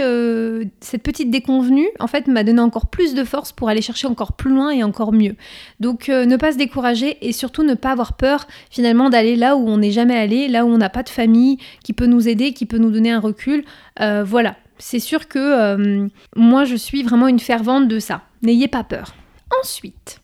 cette 0.81 1.03
petite 1.03 1.31
déconvenue, 1.31 1.89
en 2.01 2.07
fait, 2.07 2.27
m'a 2.27 2.45
donné 2.45 2.61
encore 2.61 2.87
plus 2.87 3.15
de 3.15 3.25
force 3.25 3.53
pour 3.53 3.69
aller 3.69 3.83
chercher 3.83 4.07
encore 4.07 4.33
plus 4.33 4.51
loin 4.51 4.71
et 4.71 4.83
encore 4.83 5.13
mieux. 5.13 5.37
Donc, 5.81 6.09
ne 6.09 6.37
pas 6.37 6.53
se 6.53 6.59
décourager 6.59 7.19
et 7.27 7.33
surtout 7.33 7.63
ne 7.63 7.75
pas 7.75 7.91
avoir 7.91 8.15
peur 8.15 8.47
finalement 8.71 9.11
d'aller 9.11 9.37
là 9.37 9.57
où 9.57 9.69
on 9.69 9.79
n'est 9.79 9.91
jamais 9.91 10.17
allé, 10.17 10.49
là 10.49 10.65
où 10.65 10.69
on 10.69 10.79
n'a 10.79 10.91
pas 10.91 11.03
de 11.03 11.09
famille 11.09 11.59
qui 11.85 11.93
peut 11.93 12.07
nous 12.07 12.29
aider, 12.29 12.53
qui 12.53 12.67
peut 12.67 12.79
nous 12.79 12.91
donner 12.91 13.11
un 13.11 13.21
recul. 13.21 13.65
voilà 13.99 14.52
c'est 14.83 14.99
sûr 14.99 15.29
que 15.29 15.39
euh, 15.39 16.09
moi 16.35 16.65
je 16.65 16.75
suis 16.75 17.03
vraiment 17.03 17.29
une 17.29 17.39
fervente 17.39 17.87
de 17.89 18.01
ça. 18.01 18.23
N'ayez 18.43 18.67
pas 18.67 18.83
peur. 18.83 19.15
Ensuite, 19.63 20.21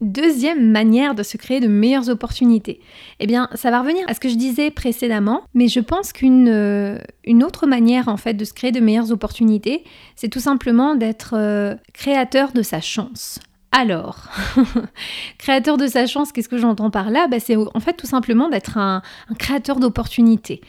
deuxième 0.00 0.72
manière 0.72 1.14
de 1.14 1.22
se 1.22 1.36
créer 1.36 1.60
de 1.60 1.68
meilleures 1.68 2.08
opportunités. 2.08 2.80
Eh 3.20 3.26
bien, 3.28 3.48
ça 3.54 3.70
va 3.70 3.80
revenir 3.80 4.04
à 4.08 4.14
ce 4.14 4.20
que 4.20 4.28
je 4.28 4.34
disais 4.34 4.72
précédemment, 4.72 5.42
mais 5.54 5.68
je 5.68 5.78
pense 5.78 6.12
qu'une 6.12 6.48
euh, 6.48 6.98
autre 7.42 7.66
manière 7.68 8.08
en 8.08 8.16
fait 8.16 8.34
de 8.34 8.44
se 8.44 8.52
créer 8.52 8.72
de 8.72 8.80
meilleures 8.80 9.12
opportunités, 9.12 9.84
c'est 10.16 10.28
tout 10.28 10.40
simplement 10.40 10.96
d'être 10.96 11.34
euh, 11.36 11.76
créateur 11.92 12.52
de 12.52 12.62
sa 12.62 12.80
chance. 12.80 13.38
Alors, 13.70 14.28
créateur 15.38 15.76
de 15.76 15.86
sa 15.86 16.06
chance, 16.06 16.32
qu'est-ce 16.32 16.48
que 16.48 16.58
j'entends 16.58 16.90
par 16.90 17.10
là? 17.10 17.28
Bah, 17.28 17.38
C'est 17.38 17.56
en 17.56 17.80
fait 17.80 17.94
tout 17.94 18.08
simplement 18.08 18.48
d'être 18.48 18.76
un, 18.76 19.00
créateur 19.38 19.78
d'opportunités. 19.78 20.60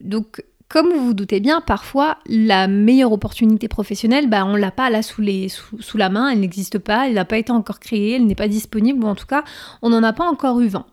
donc, 0.00 0.42
comme 0.68 0.92
vous 0.92 1.06
vous 1.06 1.14
doutez 1.14 1.40
bien, 1.40 1.60
parfois 1.60 2.18
la 2.26 2.66
meilleure 2.66 3.12
opportunité 3.12 3.68
professionnelle, 3.68 4.28
bah, 4.28 4.44
on 4.44 4.56
l'a 4.56 4.72
pas 4.72 4.90
là 4.90 5.02
sous, 5.02 5.22
la 5.22 6.08
main, 6.08 6.28
elle 6.28 6.40
n'existe 6.40 6.78
pas, 6.78 7.06
elle 7.06 7.14
n'a 7.14 7.24
pas 7.24 7.38
été 7.38 7.52
encore 7.52 7.78
créée, 7.78 8.12
elle 8.14 8.26
n'est 8.26 8.34
pas 8.34 8.48
disponible, 8.48 9.04
ou 9.04 9.06
en 9.06 9.14
tout 9.14 9.26
cas, 9.26 9.44
on 9.82 9.90
n'en 9.90 10.02
a 10.02 10.12
pas 10.12 10.24
encore 10.24 10.60
eu 10.60 10.66
vent. 10.66 10.86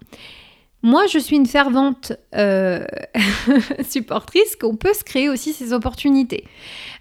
Moi, 0.83 1.07
je 1.07 1.17
suis 1.17 1.37
une 1.37 1.45
fervente 1.45 2.13
euh, 2.35 2.85
supportrice 3.89 4.55
qu'on 4.57 4.75
peut 4.75 4.93
se 4.93 5.03
créer 5.03 5.29
aussi 5.29 5.53
ces 5.53 5.73
opportunités. 5.73 6.43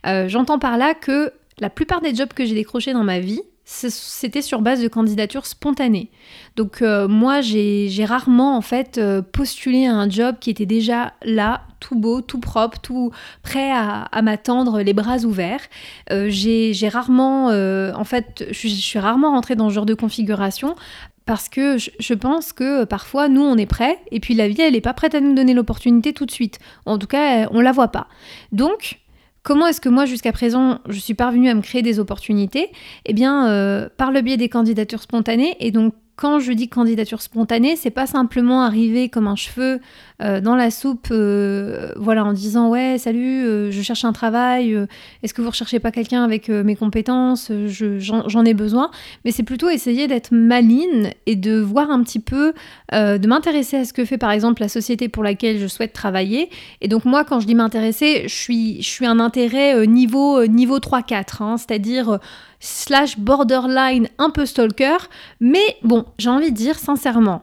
Euh, 0.07 0.29
j'entends 0.29 0.59
par 0.59 0.79
là 0.79 0.95
que 0.95 1.33
la 1.59 1.69
plupart 1.69 2.00
des 2.00 2.14
jobs 2.14 2.33
que 2.33 2.47
j'ai 2.47 2.55
décrochés 2.55 2.93
dans 2.93 3.05
ma 3.05 3.19
vie, 3.19 3.43
c'était 3.73 4.43
sur 4.43 4.61
base 4.61 4.83
de 4.83 4.88
candidatures 4.88 5.47
spontanées. 5.47 6.11
Donc 6.57 6.83
euh, 6.83 7.09
moi, 7.09 7.41
j'ai 7.41 8.05
rarement 8.05 8.57
en 8.57 8.61
fait 8.61 8.99
euh, 8.99 9.23
postulé 9.23 9.87
à 9.87 9.95
un 9.95 10.11
job 10.11 10.37
qui 10.41 10.50
était 10.50 10.67
déjà 10.67 11.14
là, 11.23 11.62
tout 11.81 11.99
beau, 11.99 12.21
tout 12.21 12.38
propre, 12.38 12.79
tout 12.81 13.11
prêt 13.43 13.71
à, 13.73 14.23
m'attendre, 14.23 14.83
les 14.83 14.93
bras 14.93 15.19
ouverts. 15.19 15.62
Euh, 16.11 16.26
j'ai 16.29 16.88
rarement, 16.88 17.47
en 17.47 18.05
fait, 18.05 18.47
je, 18.50 18.69
suis 18.69 18.99
rarement 18.99 19.31
rentrée 19.31 19.57
dans 19.57 19.69
ce 19.69 19.75
genre 19.75 19.87
de 19.87 19.95
configuration 19.95 20.76
parce 21.25 21.49
que 21.49 21.76
je, 21.79 22.14
pense 22.14 22.52
que 22.52 22.85
parfois 22.85 23.29
nous 23.29 23.43
on 23.43 23.57
est 23.57 23.67
prêt 23.67 23.97
et 24.11 24.19
puis 24.19 24.35
la 24.35 24.49
vie 24.49 24.61
elle 24.61 24.73
n'est 24.73 24.81
pas 24.81 24.93
prête 24.93 25.14
à 25.14 25.21
nous 25.21 25.35
donner 25.35 25.55
l'opportunité 25.55 26.12
tout 26.12 26.26
de 26.26 26.31
suite. 26.31 26.59
En 26.85 26.99
tout 26.99 27.07
cas, 27.07 27.49
on 27.52 27.61
la 27.61 27.73
voit 27.73 27.88
pas. 27.88 28.09
Donc 28.50 29.01
Comment 29.43 29.67
est-ce 29.67 29.81
que 29.81 29.89
moi, 29.89 30.07
jusqu'à 30.07 30.31
présent, 30.31 30.79
je 30.89 30.99
suis 31.01 31.15
parvenue 31.15 31.49
à 31.49 31.55
me 31.55 31.63
créer 31.63 31.83
des 31.83 31.99
opportunités? 31.99 32.71
Eh 33.07 33.13
bien, 33.13 33.49
euh, 33.49 33.89
par 33.97 34.13
le 34.13 34.21
biais 34.21 34.37
des 34.37 34.49
candidatures 34.49 35.03
spontanées. 35.03 35.57
Et 35.59 35.73
donc, 35.73 35.95
quand 36.15 36.39
je 36.39 36.53
dis 36.53 36.69
candidature 36.69 37.21
spontanée, 37.23 37.75
c'est 37.75 37.91
pas 37.91 38.07
simplement 38.07 38.63
arriver 38.63 39.09
comme 39.09 39.27
un 39.27 39.35
cheveu 39.35 39.81
euh, 40.23 40.41
dans 40.41 40.55
la 40.55 40.71
soupe, 40.71 41.09
euh, 41.11 41.91
voilà, 41.97 42.25
en 42.25 42.33
disant 42.33 42.69
ouais, 42.69 42.97
salut, 42.99 43.45
euh, 43.45 43.71
je 43.71 43.83
cherche 43.83 44.05
un 44.05 44.12
travail, 44.12 44.79
est-ce 45.23 45.35
que 45.35 45.43
vous 45.43 45.50
recherchez 45.50 45.81
pas 45.81 45.91
quelqu'un 45.91 46.23
avec 46.23 46.49
mes 46.49 46.76
compétences, 46.76 47.50
j'en 47.69 48.45
ai 48.45 48.55
besoin. 48.55 48.91
Mais 49.25 49.33
c'est 49.33 49.43
plutôt 49.43 49.69
essayer 49.69 50.07
d'être 50.07 50.31
maline 50.33 51.11
et 51.26 51.37
de 51.37 51.59
voir 51.59 51.91
un 51.91 52.02
petit 52.02 52.21
peu, 52.21 52.52
de 52.93 53.26
m'intéresser 53.26 53.79
à 53.79 53.85
ce 53.85 53.93
que 53.93 54.05
fait 54.05 54.19
par 54.19 54.31
exemple 54.31 54.62
la 54.62 54.69
société 54.69 55.09
pour 55.09 55.23
laquelle 55.23 55.59
je 55.59 55.67
souhaite 55.67 55.93
travailler. 55.93 56.50
Et 56.81 56.88
donc 56.88 57.05
moi, 57.05 57.25
quand 57.25 57.41
je 57.41 57.47
dis 57.47 57.55
m'intéresser, 57.55 58.25
je 58.25 58.35
suis, 58.35 58.83
je 58.83 58.88
suis 58.88 59.07
un 59.07 59.19
intérêt 59.19 59.87
niveau, 59.87 60.47
niveau 60.47 60.79
3-4, 60.79 61.43
hein, 61.43 61.57
c'est-à-dire 61.57 62.19
slash 62.61 63.19
borderline 63.19 64.09
un 64.19 64.31
peu 64.31 64.47
stalker. 64.47 65.09
Mais 65.41 65.76
bon, 65.83 66.05
j'ai 66.19 66.31
envie 66.31 66.52
de 66.52 66.57
dire 66.57 66.79
sincèrement, 66.79 67.43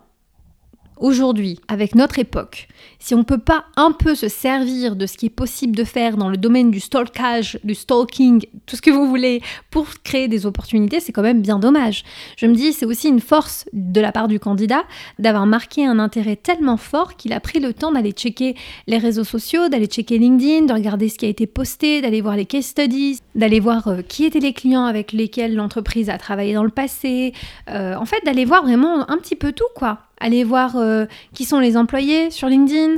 aujourd'hui, 0.99 1.59
avec 1.67 1.95
notre 1.95 2.19
époque, 2.19 2.67
si 2.99 3.15
on 3.15 3.19
ne 3.19 3.23
peut 3.23 3.39
pas 3.39 3.65
un 3.77 3.91
peu 3.91 4.13
se 4.13 4.27
servir 4.27 4.97
de 4.97 5.05
ce 5.05 5.17
qui 5.17 5.27
est 5.27 5.31
possible 5.31 5.75
de 5.75 5.85
faire 5.85 6.17
dans 6.17 6.29
le 6.29 6.35
domaine 6.35 6.69
du 6.69 6.81
stalkage, 6.81 7.57
du 7.63 7.73
stalking, 7.73 8.45
tout 8.65 8.75
ce 8.75 8.81
que 8.81 8.91
vous 8.91 9.07
voulez, 9.07 9.41
pour 9.71 9.87
créer 10.03 10.27
des 10.27 10.45
opportunités, 10.45 10.99
c'est 10.99 11.13
quand 11.13 11.21
même 11.21 11.41
bien 11.41 11.59
dommage. 11.59 12.03
Je 12.37 12.45
me 12.45 12.53
dis, 12.53 12.73
c'est 12.73 12.85
aussi 12.85 13.07
une 13.07 13.21
force 13.21 13.65
de 13.71 14.01
la 14.01 14.11
part 14.11 14.27
du 14.27 14.39
candidat 14.39 14.83
d'avoir 15.17 15.45
marqué 15.45 15.85
un 15.85 15.97
intérêt 15.97 16.35
tellement 16.35 16.77
fort 16.77 17.15
qu'il 17.15 17.31
a 17.31 17.39
pris 17.39 17.59
le 17.59 17.73
temps 17.73 17.91
d'aller 17.91 18.11
checker 18.11 18.55
les 18.87 18.97
réseaux 18.97 19.23
sociaux, 19.23 19.69
d'aller 19.69 19.87
checker 19.87 20.17
LinkedIn, 20.17 20.65
de 20.65 20.73
regarder 20.73 21.07
ce 21.07 21.17
qui 21.17 21.25
a 21.25 21.29
été 21.29 21.47
posté, 21.47 22.01
d'aller 22.01 22.19
voir 22.19 22.35
les 22.35 22.45
case 22.45 22.65
studies, 22.65 23.19
d'aller 23.33 23.61
voir 23.61 23.87
euh, 23.87 24.01
qui 24.01 24.25
étaient 24.25 24.39
les 24.39 24.53
clients 24.53 24.85
avec 24.85 25.13
lesquels 25.13 25.55
l'entreprise 25.55 26.09
a 26.09 26.17
travaillé 26.17 26.53
dans 26.53 26.63
le 26.63 26.69
passé, 26.69 27.33
euh, 27.69 27.95
en 27.95 28.05
fait 28.05 28.19
d'aller 28.25 28.43
voir 28.43 28.63
vraiment 28.63 29.09
un 29.09 29.17
petit 29.17 29.35
peu 29.35 29.53
tout 29.53 29.63
quoi 29.73 29.99
aller 30.19 30.43
voir 30.43 30.75
euh, 30.75 31.05
qui 31.33 31.45
sont 31.45 31.59
les 31.59 31.77
employés 31.77 32.31
sur 32.31 32.47
LinkedIn, 32.47 32.88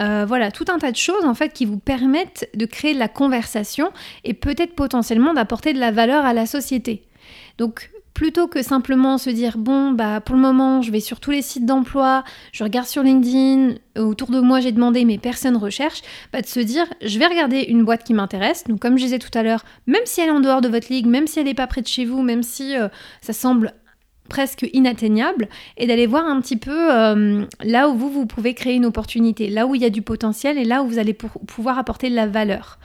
euh, 0.00 0.24
voilà, 0.26 0.50
tout 0.50 0.64
un 0.68 0.78
tas 0.78 0.92
de 0.92 0.96
choses 0.96 1.24
en 1.24 1.34
fait 1.34 1.52
qui 1.52 1.64
vous 1.64 1.78
permettent 1.78 2.48
de 2.54 2.66
créer 2.66 2.94
de 2.94 2.98
la 2.98 3.08
conversation 3.08 3.92
et 4.24 4.34
peut-être 4.34 4.74
potentiellement 4.74 5.34
d'apporter 5.34 5.72
de 5.72 5.80
la 5.80 5.90
valeur 5.90 6.24
à 6.24 6.32
la 6.32 6.46
société. 6.46 7.04
Donc 7.58 7.90
plutôt 8.14 8.48
que 8.48 8.62
simplement 8.62 9.18
se 9.18 9.30
dire 9.30 9.56
bon 9.56 9.92
bah 9.92 10.20
pour 10.20 10.34
le 10.34 10.42
moment 10.42 10.82
je 10.82 10.90
vais 10.90 11.00
sur 11.00 11.20
tous 11.20 11.30
les 11.30 11.42
sites 11.42 11.64
d'emploi, 11.64 12.24
je 12.52 12.64
regarde 12.64 12.86
sur 12.86 13.02
LinkedIn, 13.02 13.76
autour 13.98 14.30
de 14.30 14.40
moi 14.40 14.60
j'ai 14.60 14.72
demandé 14.72 15.04
mais 15.04 15.18
personne 15.18 15.56
recherche, 15.56 16.02
bah 16.32 16.42
de 16.42 16.46
se 16.46 16.60
dire 16.60 16.86
je 17.02 17.18
vais 17.18 17.26
regarder 17.26 17.60
une 17.68 17.84
boîte 17.84 18.04
qui 18.04 18.14
m'intéresse. 18.14 18.64
Donc 18.64 18.80
comme 18.80 18.98
je 18.98 19.04
disais 19.04 19.18
tout 19.18 19.30
à 19.38 19.42
l'heure, 19.42 19.64
même 19.86 20.02
si 20.04 20.20
elle 20.20 20.28
est 20.28 20.32
en 20.32 20.40
dehors 20.40 20.60
de 20.60 20.68
votre 20.68 20.92
ligue, 20.92 21.06
même 21.06 21.26
si 21.26 21.38
elle 21.38 21.46
n'est 21.46 21.54
pas 21.54 21.66
près 21.66 21.82
de 21.82 21.86
chez 21.86 22.04
vous, 22.04 22.22
même 22.22 22.42
si 22.42 22.76
euh, 22.76 22.88
ça 23.22 23.32
semble 23.32 23.74
presque 24.28 24.66
inatteignable 24.72 25.48
et 25.76 25.86
d'aller 25.86 26.06
voir 26.06 26.24
un 26.24 26.40
petit 26.40 26.56
peu 26.56 26.94
euh, 26.94 27.44
là 27.62 27.88
où 27.88 27.94
vous, 27.94 28.10
vous 28.10 28.26
pouvez 28.26 28.54
créer 28.54 28.74
une 28.74 28.86
opportunité, 28.86 29.50
là 29.50 29.66
où 29.66 29.74
il 29.74 29.82
y 29.82 29.84
a 29.84 29.90
du 29.90 30.00
potentiel 30.00 30.56
et 30.56 30.64
là 30.64 30.82
où 30.82 30.86
vous 30.86 30.98
allez 30.98 31.12
pouvoir 31.12 31.78
apporter 31.78 32.08
de 32.08 32.14
la 32.14 32.26
valeur. 32.26 32.78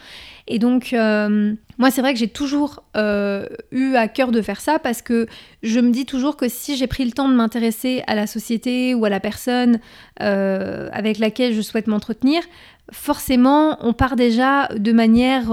Et 0.47 0.59
donc, 0.59 0.93
euh, 0.93 1.53
moi, 1.79 1.89
c'est 1.89 2.01
vrai 2.01 2.13
que 2.13 2.19
j'ai 2.19 2.27
toujours 2.27 2.83
euh, 2.95 3.47
eu 3.71 3.95
à 3.95 4.07
cœur 4.07 4.31
de 4.31 4.41
faire 4.41 4.61
ça 4.61 4.77
parce 4.77 5.01
que 5.01 5.27
je 5.63 5.79
me 5.79 5.89
dis 5.89 6.05
toujours 6.05 6.37
que 6.37 6.47
si 6.47 6.75
j'ai 6.75 6.85
pris 6.85 7.03
le 7.03 7.11
temps 7.11 7.29
de 7.29 7.33
m'intéresser 7.33 8.03
à 8.05 8.13
la 8.13 8.27
société 8.27 8.93
ou 8.93 9.05
à 9.05 9.09
la 9.09 9.19
personne 9.19 9.79
avec 10.17 11.17
laquelle 11.17 11.53
je 11.53 11.61
souhaite 11.61 11.87
m'entretenir, 11.87 12.43
forcément, 12.91 13.77
on 13.81 13.93
part 13.93 14.15
déjà 14.15 14.67
de 14.75 14.91
manière 14.91 15.51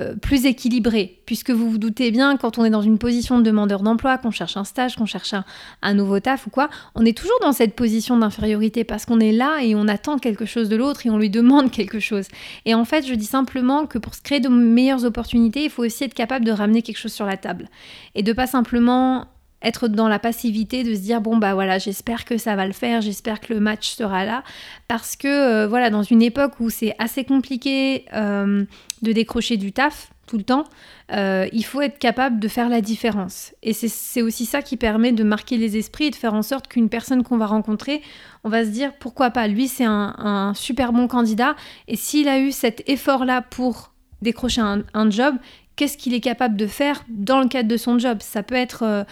euh, 0.00 0.14
plus 0.14 0.46
équilibré, 0.46 1.20
puisque 1.26 1.50
vous 1.50 1.70
vous 1.70 1.78
doutez 1.78 2.10
bien, 2.10 2.36
quand 2.36 2.58
on 2.58 2.64
est 2.64 2.70
dans 2.70 2.82
une 2.82 2.98
position 2.98 3.38
de 3.38 3.42
demandeur 3.44 3.82
d'emploi, 3.82 4.18
qu'on 4.18 4.30
cherche 4.30 4.56
un 4.56 4.64
stage, 4.64 4.96
qu'on 4.96 5.06
cherche 5.06 5.34
un, 5.82 5.94
nouveau 5.94 6.20
taf 6.20 6.46
ou 6.46 6.50
quoi, 6.50 6.68
on 6.94 7.04
est 7.04 7.16
toujours 7.16 7.38
dans 7.40 7.52
cette 7.52 7.74
position 7.74 8.18
d'infériorité 8.18 8.84
parce 8.84 9.06
qu'on 9.06 9.20
est 9.20 9.32
là 9.32 9.58
et 9.62 9.74
on 9.74 9.88
attend 9.88 10.18
quelque 10.18 10.44
chose 10.44 10.68
de 10.68 10.76
l'autre 10.76 11.06
et 11.06 11.10
on 11.10 11.18
lui 11.18 11.30
demande 11.30 11.70
quelque 11.72 12.00
chose. 12.00 12.26
Et 12.64 12.74
en 12.74 12.84
fait, 12.84 13.06
je 13.06 13.14
dis 13.14 13.24
simplement 13.26 13.86
que 13.86 13.98
pour 13.98 14.14
se 14.14 14.20
créer 14.20 14.40
de 14.40 14.48
meilleures 14.48 15.04
opportunités, 15.04 15.64
il 15.64 15.70
faut 15.70 15.84
aussi 15.84 16.04
être 16.04 16.14
capable 16.14 16.44
de 16.44 16.52
ramener 16.52 16.82
quelque 16.82 16.98
chose 16.98 17.12
sur 17.12 17.26
la 17.26 17.36
table 17.36 17.68
et 18.14 18.22
de 18.22 18.32
pas 18.32 18.46
simplement 18.46 19.26
être 19.62 19.88
dans 19.88 20.08
la 20.08 20.18
passivité 20.18 20.84
de 20.84 20.94
se 20.94 21.00
dire 21.00 21.20
bon 21.20 21.36
bah 21.36 21.54
voilà 21.54 21.78
j'espère 21.78 22.24
que 22.24 22.36
ça 22.36 22.56
va 22.56 22.66
le 22.66 22.72
faire 22.72 23.00
j'espère 23.00 23.40
que 23.40 23.52
le 23.52 23.60
match 23.60 23.90
sera 23.90 24.24
là. 24.24 24.42
Parce 24.88 25.16
que 25.16 25.28
euh, 25.28 25.66
voilà 25.66 25.90
dans 25.90 26.02
une 26.02 26.22
époque 26.22 26.60
où 26.60 26.70
c'est 26.70 26.94
assez 26.98 27.24
compliqué 27.24 28.04
euh, 28.14 28.64
de 29.02 29.12
décrocher 29.12 29.56
du 29.56 29.72
taf 29.72 30.10
tout 30.26 30.36
le 30.38 30.42
temps 30.42 30.64
euh, 31.12 31.46
il 31.52 31.64
faut 31.64 31.80
être 31.80 31.98
capable 31.98 32.40
de 32.40 32.48
faire 32.48 32.68
la 32.68 32.80
différence. 32.80 33.54
Et 33.62 33.72
c'est 33.72 34.22
aussi 34.22 34.44
ça 34.44 34.60
qui 34.60 34.76
permet 34.76 35.12
de 35.12 35.22
marquer 35.22 35.56
les 35.56 35.76
esprits 35.76 36.06
et 36.06 36.10
de 36.10 36.16
faire 36.16 36.34
en 36.34 36.42
sorte 36.42 36.66
qu'une 36.66 36.88
personne 36.88 37.22
qu'on 37.22 37.36
va 37.36 37.46
rencontrer 37.46 38.02
on 38.42 38.48
va 38.48 38.64
se 38.64 38.70
dire 38.70 38.92
pourquoi 38.98 39.30
pas 39.30 39.46
lui 39.46 39.68
c'est 39.68 39.84
un, 39.86 40.52
super 40.54 40.92
bon 40.92 41.08
candidat. 41.08 41.56
Et 41.88 41.96
s'il 41.96 42.28
a 42.28 42.38
eu 42.38 42.52
cet 42.52 42.82
effort 42.88 43.24
là 43.24 43.42
pour 43.42 43.92
décrocher 44.22 44.62
un 44.62 45.10
job 45.10 45.36
qu'est-ce 45.76 45.96
qu'il 45.96 46.14
est 46.14 46.20
capable 46.20 46.56
de 46.56 46.66
faire 46.66 47.04
dans 47.08 47.40
le 47.40 47.48
cadre 47.48 47.68
de 47.68 47.76
son 47.76 47.98
job. 47.98 48.18
Ça 48.20 48.42
peut 48.42 48.54
être, 48.54 48.82
euh, 48.82 49.04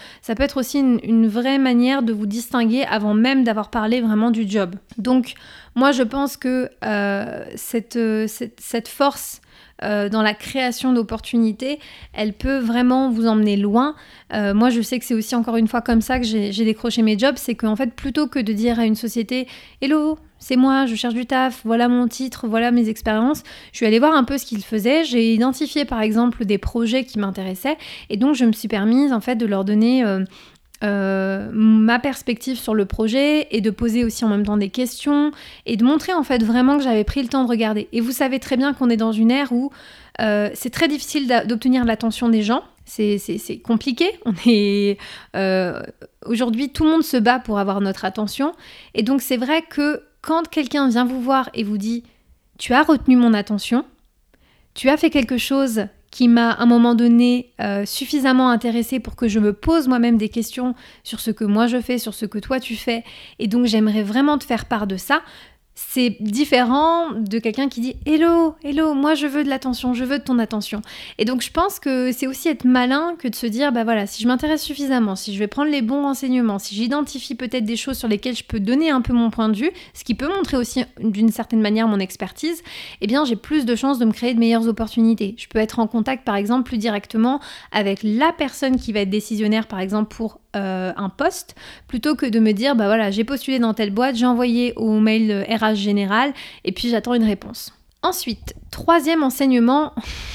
aussi 0.55 0.79
une, 0.79 1.27
vraie 1.27 1.57
manière 1.57 2.03
de 2.03 2.13
vous 2.13 2.25
distinguer 2.25 2.83
avant 2.83 3.13
même 3.13 3.43
d'avoir 3.43 3.69
parlé 3.69 4.01
vraiment 4.01 4.31
du 4.31 4.47
job. 4.47 4.75
Donc 4.97 5.33
moi 5.75 5.91
je 5.91 6.03
pense 6.03 6.37
que 6.37 6.69
euh, 6.83 7.45
cette, 7.55 7.99
cette, 8.27 8.87
force 8.87 9.41
dans 9.81 10.21
la 10.21 10.33
création 10.33 10.93
d'opportunités, 10.93 11.79
elle 12.13 12.33
peut 12.33 12.57
vraiment 12.57 13.09
vous 13.09 13.27
emmener 13.27 13.57
loin. 13.57 13.95
moi, 14.31 14.69
je 14.69 14.81
sais 14.81 14.99
que 14.99 15.05
c'est 15.05 15.13
aussi 15.13 15.35
encore 15.35 15.57
une 15.57 15.67
fois 15.67 15.81
comme 15.81 16.01
ça 16.01 16.19
que 16.19 16.25
j'ai 16.25 16.65
décroché 16.65 17.01
mes 17.01 17.17
jobs, 17.17 17.35
c'est 17.37 17.55
qu'en 17.55 17.75
fait, 17.75 17.93
plutôt 17.93 18.27
que 18.27 18.39
de 18.39 18.53
dire 18.53 18.79
à 18.79 18.85
une 18.85 18.95
société 18.95 19.47
Hello, 19.81 20.17
c'est 20.39 20.57
moi, 20.57 20.85
je 20.85 20.93
cherche 20.93 21.13
du 21.13 21.25
taf, 21.25 21.61
voilà 21.63 21.87
mon 21.87 22.07
titre, 22.07 22.47
voilà 22.47 22.69
mes 22.69 22.89
expériences. 22.89 23.41
Je 23.71 23.77
suis 23.77 23.85
allée 23.87 23.99
voir 23.99 24.13
un 24.13 24.23
peu 24.23 24.37
ce 24.37 24.45
qu'ils 24.45 24.63
faisaient, 24.63 25.03
j'ai 25.03 25.33
identifié 25.33 25.85
par 25.85 26.01
exemple 26.01 26.45
des 26.45 26.57
projets 26.57 27.03
qui 27.03 27.17
m'intéressaient 27.19 27.77
et 28.11 28.17
donc 28.17 28.35
je 28.35 28.45
me 28.45 28.51
suis 28.51 28.67
permise 28.67 29.11
en 29.11 29.21
fait 29.21 29.37
de 29.37 29.45
leur 29.45 29.65
donner 29.65 30.03
euh, 30.03 30.23
euh, 30.83 31.49
ma 31.53 31.99
perspective 31.99 32.57
sur 32.57 32.75
le 32.75 32.85
projet 32.85 33.47
et 33.51 33.61
de 33.61 33.69
poser 33.69 34.03
aussi 34.03 34.25
en 34.25 34.27
même 34.27 34.45
temps 34.45 34.57
des 34.57 34.69
questions 34.69 35.31
et 35.65 35.77
de 35.77 35.85
montrer 35.85 36.13
en 36.13 36.23
fait 36.23 36.43
vraiment 36.43 36.77
que 36.77 36.83
j'avais 36.83 37.03
pris 37.03 37.21
le 37.21 37.29
temps 37.29 37.43
de 37.43 37.49
regarder. 37.49 37.87
Et 37.93 38.01
vous 38.01 38.11
savez 38.11 38.39
très 38.39 38.57
bien 38.57 38.73
qu'on 38.73 38.89
est 38.89 38.97
dans 38.97 39.11
une 39.11 39.31
ère 39.31 39.51
où 39.51 39.71
euh, 40.21 40.49
c'est 40.53 40.69
très 40.69 40.87
difficile 40.87 41.27
d'obtenir 41.47 41.85
l'attention 41.85 42.29
des 42.29 42.41
gens. 42.41 42.63
C'est 42.85 43.61
compliqué. 43.63 44.11
On 44.25 44.33
est 44.45 44.97
aujourd'hui 46.25 46.69
tout 46.69 46.83
le 46.83 46.91
monde 46.91 47.03
se 47.03 47.17
bat 47.17 47.39
pour 47.39 47.57
avoir 47.57 47.81
notre 47.81 48.05
attention 48.05 48.53
et 48.93 49.01
donc 49.01 49.21
c'est 49.21 49.37
vrai 49.37 49.63
que 49.63 50.03
quand 50.21 50.47
quelqu'un 50.49 50.89
vient 50.89 51.05
vous 51.05 51.21
voir 51.21 51.49
et 51.53 51.63
vous 51.63 51.77
dit 51.77 52.03
Tu 52.57 52.73
as 52.73 52.83
retenu 52.83 53.15
mon 53.15 53.33
attention, 53.33 53.85
tu 54.73 54.89
as 54.89 54.97
fait 54.97 55.09
quelque 55.09 55.37
chose 55.37 55.87
qui 56.15 56.29
m'a 56.29 56.51
à 56.51 56.63
un 56.63 56.65
moment 56.65 56.95
donné 56.95 57.51
euh, 57.59 57.85
suffisamment 57.85 58.49
intéressé 58.49 59.01
pour 59.01 59.17
que 59.17 59.27
je 59.27 59.37
me 59.37 59.51
pose 59.51 59.89
moi-même 59.89 60.17
des 60.17 60.29
questions 60.29 60.73
sur 61.03 61.19
ce 61.19 61.29
que 61.29 61.43
moi 61.43 61.67
je 61.67 61.81
fais, 61.81 61.97
sur 61.97 62.13
ce 62.13 62.25
que 62.25 62.39
toi 62.39 62.61
tu 62.61 62.77
fais, 62.77 63.03
et 63.37 63.49
donc 63.49 63.65
j'aimerais 63.65 64.01
vraiment 64.01 64.37
te 64.37 64.45
faire 64.45 64.63
part 64.63 64.87
de 64.87 64.95
ça, 64.95 65.23
c'est 65.75 66.15
différent 66.21 67.11
de 67.11 67.37
quelqu'un 67.37 67.67
qui 67.67 67.81
dit 67.81 67.95
Hello, 68.05 68.55
hello, 68.63 68.93
moi 68.93 69.13
je 69.13 69.27
veux 69.27 69.43
de 69.43 69.49
l'attention, 69.49 69.93
je 69.93 70.05
veux 70.05 70.19
de 70.19 70.23
ton 70.23 70.39
attention. 70.39 70.81
Et 71.17 71.25
donc 71.25 71.41
je 71.41 71.51
pense 71.51 71.79
que 71.79 72.13
c'est 72.13 72.27
aussi 72.27 72.47
être 72.47 72.63
malin 72.63 73.15
que 73.19 73.27
de 73.27 73.35
se 73.35 73.45
dire 73.45 73.73
Bah 73.73 73.83
voilà, 73.83 74.07
si 74.07 74.23
je 74.23 74.27
m'intéresse 74.27 74.63
suffisamment, 74.63 75.17
si 75.17 75.33
je 75.33 75.39
vais 75.39 75.47
prendre 75.47 75.69
les 75.69 75.81
bons 75.81 76.01
renseignements, 76.01 76.59
si 76.59 76.75
j'identifie 76.75 77.35
peut-être 77.35 77.65
des 77.65 77.75
choses 77.75 77.97
sur 77.97 78.07
lesquelles 78.07 78.37
je 78.37 78.45
peux 78.45 78.61
donner 78.61 78.89
un 78.89 79.01
peu 79.01 79.11
mon 79.11 79.29
point 79.29 79.49
de 79.49 79.57
vue, 79.57 79.71
ce 79.93 80.05
qui 80.05 80.15
peut 80.15 80.29
montrer 80.33 80.55
aussi 80.55 80.85
d'une 81.01 81.29
certaine 81.29 81.61
manière 81.61 81.89
mon 81.89 81.99
expertise, 81.99 82.63
eh 83.01 83.07
bien 83.07 83.25
j'ai 83.25 83.35
plus 83.35 83.65
de 83.65 83.75
chances 83.75 83.99
de 83.99 84.05
me 84.05 84.13
créer 84.13 84.33
de 84.33 84.39
meilleures 84.39 84.69
opportunités. 84.69 85.35
Je 85.37 85.47
peux 85.47 85.59
être 85.59 85.79
en 85.79 85.87
contact 85.87 86.23
par 86.23 86.37
exemple 86.37 86.63
plus 86.63 86.77
directement 86.77 87.41
avec 87.73 87.99
la 88.01 88.31
personne 88.31 88.77
qui 88.77 88.93
va 88.93 89.01
être 89.01 89.09
décisionnaire 89.09 89.67
par 89.67 89.81
exemple 89.81 90.15
pour 90.15 90.39
euh, 90.55 90.93
un 90.95 91.09
poste 91.09 91.55
plutôt 91.87 92.15
que 92.15 92.25
de 92.25 92.39
me 92.39 92.51
dire 92.51 92.75
bah 92.75 92.85
voilà 92.85 93.11
j'ai 93.11 93.23
postulé 93.23 93.59
dans 93.59 93.73
telle 93.73 93.91
boîte, 93.91 94.15
j'ai 94.15 94.25
envoyé 94.25 94.73
au 94.75 94.99
mail 94.99 95.45
RH 95.49 95.75
général 95.75 96.33
et 96.63 96.71
puis 96.71 96.89
j'attends 96.89 97.13
une 97.13 97.23
réponse. 97.23 97.73
Ensuite, 98.01 98.53
troisième 98.69 99.23
enseignement 99.23 99.93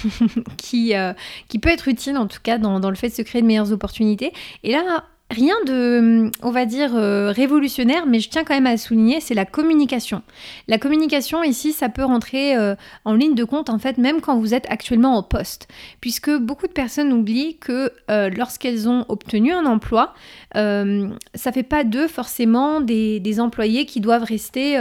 qui, 0.56 0.96
euh, 0.96 1.12
qui 1.48 1.60
peut 1.60 1.68
être 1.68 1.86
utile 1.86 2.16
en 2.16 2.26
tout 2.26 2.40
cas 2.42 2.58
dans, 2.58 2.80
dans, 2.80 2.90
le 2.90 2.96
fait 2.96 3.10
de 3.10 3.14
se 3.14 3.22
créer 3.22 3.42
de 3.42 3.46
meilleures 3.46 3.70
opportunités. 3.70 4.32
Et 4.64 4.72
là, 4.72 5.04
Rien 5.30 5.54
de, 5.64 6.28
on 6.42 6.50
va 6.50 6.66
dire, 6.66 6.96
euh, 6.96 7.30
révolutionnaire, 7.30 8.04
mais 8.04 8.18
je 8.18 8.28
tiens 8.28 8.42
quand 8.42 8.54
même 8.54 8.66
à 8.66 8.76
souligner, 8.76 9.20
c'est 9.20 9.34
la 9.34 9.44
communication. 9.44 10.22
La 10.66 10.76
communication, 10.76 11.44
ici, 11.44 11.72
ça 11.72 11.88
peut 11.88 12.02
rentrer 12.02 12.56
euh, 12.56 12.74
en 13.04 13.14
ligne 13.14 13.36
de 13.36 13.44
compte, 13.44 13.70
en 13.70 13.78
fait, 13.78 13.96
même 13.96 14.20
quand 14.20 14.36
vous 14.40 14.54
êtes 14.54 14.66
actuellement 14.68 15.16
en 15.16 15.22
poste. 15.22 15.68
Puisque 16.00 16.36
beaucoup 16.36 16.66
de 16.66 16.72
personnes 16.72 17.12
oublient 17.12 17.58
que 17.58 17.92
euh, 18.10 18.28
lorsqu'elles 18.28 18.88
ont 18.88 19.04
obtenu 19.08 19.52
un 19.52 19.66
emploi, 19.66 20.14
ça 20.52 21.52
fait 21.52 21.62
pas 21.62 21.84
d'eux 21.84 22.08
forcément 22.08 22.80
des, 22.80 23.20
des, 23.20 23.38
employés 23.38 23.86
qui 23.86 24.00
doivent 24.00 24.24
rester, 24.24 24.80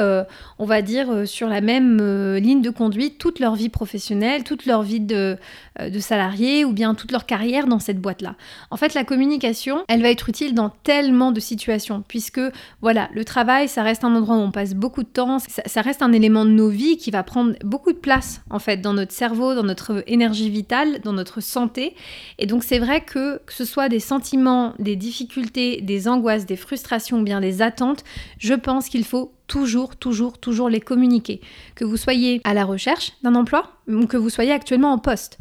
on 0.58 0.65
va 0.65 0.82
dire, 0.82 1.27
sur 1.27 1.48
la 1.48 1.62
même 1.62 1.98
ligne 2.38 2.63
de 2.63 2.72
conduite 2.72 3.20
toute 3.20 3.39
leur 3.39 3.53
vie 3.53 3.70
professionnelle, 3.70 4.44
toute 4.44 4.65
leur 4.65 4.82
vie 4.82 5.00
de, 5.00 5.38
de 5.79 6.00
salarié 6.00 6.65
ou 6.65 6.72
bien 6.72 6.96
toute 6.96 7.12
leur 7.12 7.27
carrière 7.27 7.68
dans 7.68 7.77
cette 7.77 8.00
boîte-là. 8.01 8.34
En 8.72 8.77
fait, 8.77 8.96
la 8.96 9.03
communication, 9.03 9.84
elle 9.88 10.01
va 10.01 10.10
être 10.10 10.27
utile 10.27 10.38
dans 10.48 10.69
tellement 10.69 11.31
de 11.31 11.39
situations, 11.39 12.03
puisque 12.08 12.41
voilà, 12.81 13.10
le 13.13 13.25
travail, 13.25 13.67
ça 13.67 13.84
reste 13.84 14.03
un 14.03 14.15
endroit 14.15 14.36
où 14.36 14.39
on 14.39 14.51
passe 14.51 14.74
beaucoup 14.74 15.03
de 15.03 15.10
temps, 15.10 15.39
ça, 15.39 15.81
reste 15.81 16.01
un 16.01 16.12
élément 16.12 16.46
de 16.46 16.51
nos 16.51 16.69
vies 16.69 16.98
qui 16.98 17.12
va 17.12 17.24
prendre 17.24 17.53
beaucoup 17.63 17.91
de 17.91 17.98
place 17.98 18.41
en 18.50 18.60
fait 18.60 18.77
dans 18.77 18.93
notre 18.93 19.12
cerveau, 19.12 19.53
dans 19.55 19.63
notre 19.63 20.03
énergie 20.08 20.50
vitale, 20.50 21.00
dans 21.01 21.13
notre 21.13 21.41
santé. 21.41 21.96
Et 22.38 22.46
donc 22.46 22.63
c'est 22.63 22.79
vrai 22.79 23.01
que 23.01 23.38
que 23.46 23.53
ce 23.53 23.65
soit 23.65 23.89
des 23.89 24.00
sentiments, 24.00 24.74
des 24.79 24.96
difficultés, 24.96 25.81
des 25.81 26.08
angoisses, 26.08 26.46
des 26.46 26.55
frustrations 26.55 27.19
ou 27.19 27.24
bien 27.24 27.41
des 27.41 27.62
attentes, 27.62 28.03
je 28.38 28.53
pense 28.53 28.89
qu'il 28.89 29.03
faut 29.03 29.34
toujours, 29.48 29.96
toujours, 29.96 30.38
toujours 30.38 30.69
les 30.69 30.79
communiquer. 30.79 31.41
Que 31.75 31.84
vous 31.84 31.98
soyez 31.98 32.39
à 32.46 32.53
la 32.53 32.63
recherche 32.63 33.13
d'un 33.24 33.36
emploi 33.36 33.74
ou 33.88 34.05
que 34.05 34.17
vous 34.17 34.29
soyez 34.29 34.51
actuellement 34.51 34.93
en 34.93 35.00
poste. 35.00 35.38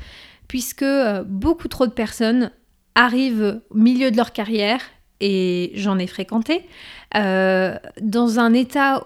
Puisque 0.49 0.83
euh, 0.83 1.23
beaucoup 1.25 1.69
trop 1.69 1.87
de 1.87 1.93
personnes 1.93 2.51
arrivent 2.99 3.61
au 3.71 3.77
milieu 3.77 4.11
de 4.11 4.17
leur 4.17 4.33
carrière, 4.33 4.81
et 5.21 5.73
j'en 5.75 5.99
ai 5.99 6.07
fréquenté, 6.07 6.65
euh, 7.17 7.75
dans 8.01 8.39
un 8.39 8.53
état 8.53 9.03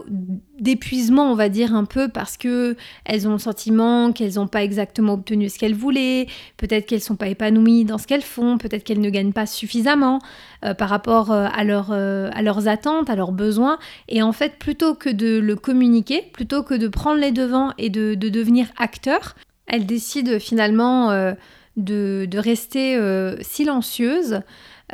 d'épuisement, 0.59 1.31
on 1.31 1.35
va 1.35 1.49
dire 1.49 1.75
un 1.75 1.85
peu, 1.85 2.09
parce 2.09 2.37
que 2.37 2.77
elles 3.05 3.29
ont 3.29 3.33
le 3.33 3.39
sentiment 3.39 4.13
qu'elles 4.13 4.35
n'ont 4.35 4.47
pas 4.47 4.63
exactement 4.63 5.15
obtenu 5.15 5.49
ce 5.49 5.59
qu'elles 5.59 5.75
voulaient, 5.75 6.27
peut-être 6.57 6.87
qu'elles 6.87 6.99
ne 6.99 7.05
sont 7.05 7.17
pas 7.17 7.29
épanouies 7.29 7.85
dans 7.85 7.99
ce 7.99 8.07
qu'elles 8.07 8.23
font, 8.23 8.59
peut-être 8.59 8.85
qu'elles 8.85 9.01
ne 9.01 9.11
gagnent 9.11 9.33
pas 9.33 9.47
suffisamment 9.47 10.21
euh, 10.65 10.75
par 10.75 10.89
rapport 10.89 11.31
euh, 11.31 11.47
à, 11.47 11.61
à 11.61 12.43
leurs 12.43 12.69
attentes, 12.69 13.09
à 13.09 13.17
leurs 13.17 13.33
besoins. 13.33 13.79
Et 14.09 14.23
en 14.23 14.33
fait, 14.33 14.59
plutôt 14.59 14.95
que 14.95 15.11
de 15.11 15.39
le 15.39 15.57
communiquer, 15.57 16.23
plutôt 16.33 16.63
que 16.63 16.75
de 16.75 16.89
prendre 16.89 17.21
les 17.21 17.33
devants 17.33 17.73
et 17.79 17.89
de, 17.89 18.15
de 18.15 18.29
devenir 18.29 18.67
acteur, 18.79 19.35
elles 19.67 19.87
décident 19.87 20.39
finalement 20.39 21.35
de, 21.77 22.39
rester 22.39 22.97
euh, 22.97 23.37
silencieuse, 23.41 24.41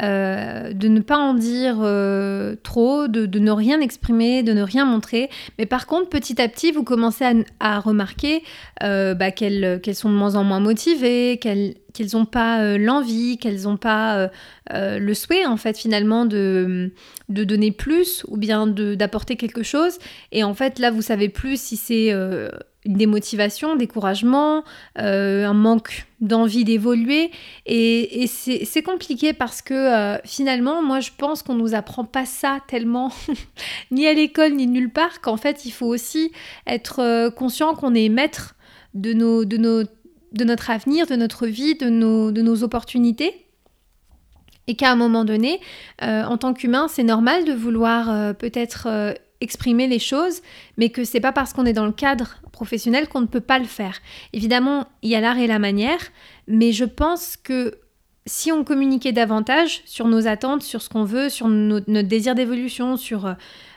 euh, 0.00 0.72
de 0.72 0.86
ne 0.86 1.00
pas 1.00 1.16
en 1.16 1.34
dire 1.34 1.78
euh, 1.80 2.54
trop, 2.62 3.08
de, 3.08 3.38
ne 3.38 3.50
rien 3.50 3.80
exprimer, 3.80 4.42
de 4.44 4.52
ne 4.52 4.62
rien 4.62 4.84
montrer. 4.84 5.28
Mais 5.58 5.66
par 5.66 5.86
contre, 5.86 6.08
petit 6.08 6.40
à 6.40 6.48
petit, 6.48 6.70
vous 6.70 6.84
commencez 6.84 7.24
à, 7.58 7.80
remarquer 7.80 8.42
bah, 8.80 9.30
qu'elles 9.32 9.80
sont 9.94 10.10
de 10.10 10.14
moins 10.14 10.36
en 10.36 10.44
moins 10.44 10.60
motivées, 10.60 11.38
qu'elles 11.38 11.74
n'ont 12.14 12.26
pas 12.26 12.78
l'envie, 12.78 13.38
qu'elles 13.38 13.62
n'ont 13.62 13.76
pas 13.76 14.30
le 14.70 15.14
souhait, 15.14 15.46
en 15.46 15.56
fait, 15.56 15.76
finalement, 15.76 16.26
de, 16.26 16.92
de 17.28 17.44
donner 17.44 17.72
plus 17.72 18.24
ou 18.28 18.36
bien 18.36 18.68
d'apporter 18.68 19.36
quelque 19.36 19.64
chose. 19.64 19.98
Et 20.30 20.44
en 20.44 20.54
fait, 20.54 20.78
là, 20.78 20.92
vous 20.92 21.02
savez 21.02 21.28
plus 21.28 21.60
si 21.60 21.76
c'est 21.76 22.12
une 22.88 22.94
démotivation, 22.94 23.76
découragement, 23.76 24.64
euh, 24.98 25.46
un 25.46 25.52
manque 25.52 26.06
d'envie 26.20 26.64
d'évoluer. 26.64 27.30
Et, 27.66 28.26
c'est 28.26 28.82
compliqué 28.82 29.34
parce 29.34 29.60
que 29.60 29.74
euh, 29.74 30.18
finalement, 30.24 30.82
moi, 30.82 31.00
je 31.00 31.10
pense 31.16 31.42
qu'on 31.42 31.54
nous 31.54 31.74
apprend 31.74 32.04
pas 32.04 32.24
ça 32.24 32.60
tellement, 32.66 33.12
ni 33.90 34.06
à 34.06 34.14
l'école, 34.14 34.54
ni 34.54 34.66
nulle 34.66 34.90
part, 34.90 35.20
qu'en 35.20 35.36
fait, 35.36 35.66
il 35.66 35.70
faut 35.70 35.86
aussi 35.86 36.32
être 36.66 37.00
euh, 37.00 37.30
conscient 37.30 37.74
qu'on 37.74 37.94
est 37.94 38.08
maître 38.08 38.56
de, 38.94 39.12
nos, 39.12 39.44
de, 39.44 39.58
nos, 39.58 39.82
de 40.32 40.44
notre 40.44 40.70
avenir, 40.70 41.06
de 41.06 41.14
notre 41.14 41.46
vie, 41.46 41.74
de 41.74 41.90
nos, 41.90 42.32
de 42.32 42.40
nos 42.40 42.62
opportunités. 42.64 43.44
Et 44.66 44.76
qu'à 44.76 44.90
un 44.90 44.96
moment 44.96 45.24
donné, 45.24 45.60
en 46.02 46.36
tant 46.36 46.52
qu'humain, 46.52 46.88
c'est 46.88 47.02
normal 47.02 47.46
de 47.46 47.54
vouloir 47.54 48.34
peut-être 48.36 48.86
exprimer 49.40 49.86
les 49.86 49.98
choses, 49.98 50.42
mais 50.76 50.90
que 50.90 51.04
c'est 51.04 51.20
pas 51.20 51.32
parce 51.32 51.52
qu'on 51.52 51.66
est 51.66 51.72
dans 51.72 51.86
le 51.86 51.92
cadre 51.92 52.36
professionnel 52.52 53.08
qu'on 53.08 53.20
ne 53.20 53.26
peut 53.26 53.40
pas 53.40 53.58
le 53.58 53.64
faire. 53.64 53.98
Évidemment, 54.32 54.86
il 55.02 55.10
y 55.10 55.14
a 55.14 55.20
l'art 55.20 55.38
et 55.38 55.46
la 55.46 55.58
manière, 55.58 56.00
mais 56.46 56.72
je 56.72 56.84
pense 56.84 57.36
que 57.36 57.78
si 58.26 58.52
on 58.52 58.62
communiquait 58.62 59.12
davantage 59.12 59.82
sur 59.86 60.06
nos 60.06 60.26
attentes, 60.26 60.62
sur 60.62 60.82
ce 60.82 60.88
qu'on 60.88 61.04
veut, 61.04 61.28
sur 61.28 61.48
notre 61.48 62.08
désir 62.08 62.34
d'évolution, 62.34 62.96
sur 62.96 63.26
euh, 63.26 63.32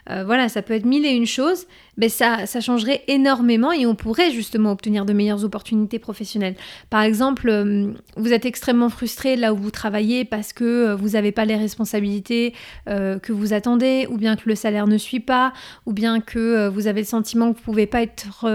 euh, 0.10 0.24
voilà, 0.26 0.50
ça 0.50 0.62
peut 0.62 0.74
être 0.74 0.86
mille 0.86 1.06
et 1.06 1.12
une 1.12 1.26
choses, 1.26 1.68
mais 1.98 2.10
ça, 2.10 2.46
changerait 2.62 3.04
énormément 3.08 3.72
et 3.72 3.86
on 3.86 3.96
pourrait 3.96 4.32
justement 4.32 4.72
obtenir 4.72 5.06
de 5.06 5.14
meilleures 5.14 5.44
opportunités 5.44 6.00
professionnelles. 6.00 6.56
Par 6.90 7.02
exemple, 7.02 7.50
euh, 7.50 7.94
vous 8.18 8.34
êtes 8.34 8.46
extrêmement 8.46 8.90
frustré 8.90 9.36
là 9.36 9.54
où 9.54 9.58
vous 9.58 9.72
travaillez 9.72 10.26
parce 10.26 10.54
que 10.54 10.64
euh, 10.64 10.96
vous 10.96 11.10
n'avez 11.10 11.32
pas 11.32 11.46
les 11.46 11.56
responsabilités 11.56 12.54
que 12.86 13.32
vous 13.32 13.54
attendez, 13.54 14.08
ou 14.10 14.18
bien 14.18 14.36
que 14.36 14.48
le 14.48 14.56
salaire 14.56 14.88
ne 14.88 14.98
suit 14.98 15.20
pas, 15.20 15.54
ou 15.86 15.94
bien 15.94 16.20
que 16.20 16.68
vous 16.68 16.88
avez 16.88 17.02
le 17.02 17.08
sentiment 17.08 17.52
que 17.52 17.58
vous 17.58 17.62
ne 17.62 17.66
pouvez 17.66 17.88
pas 17.88 18.02
être 18.02 18.46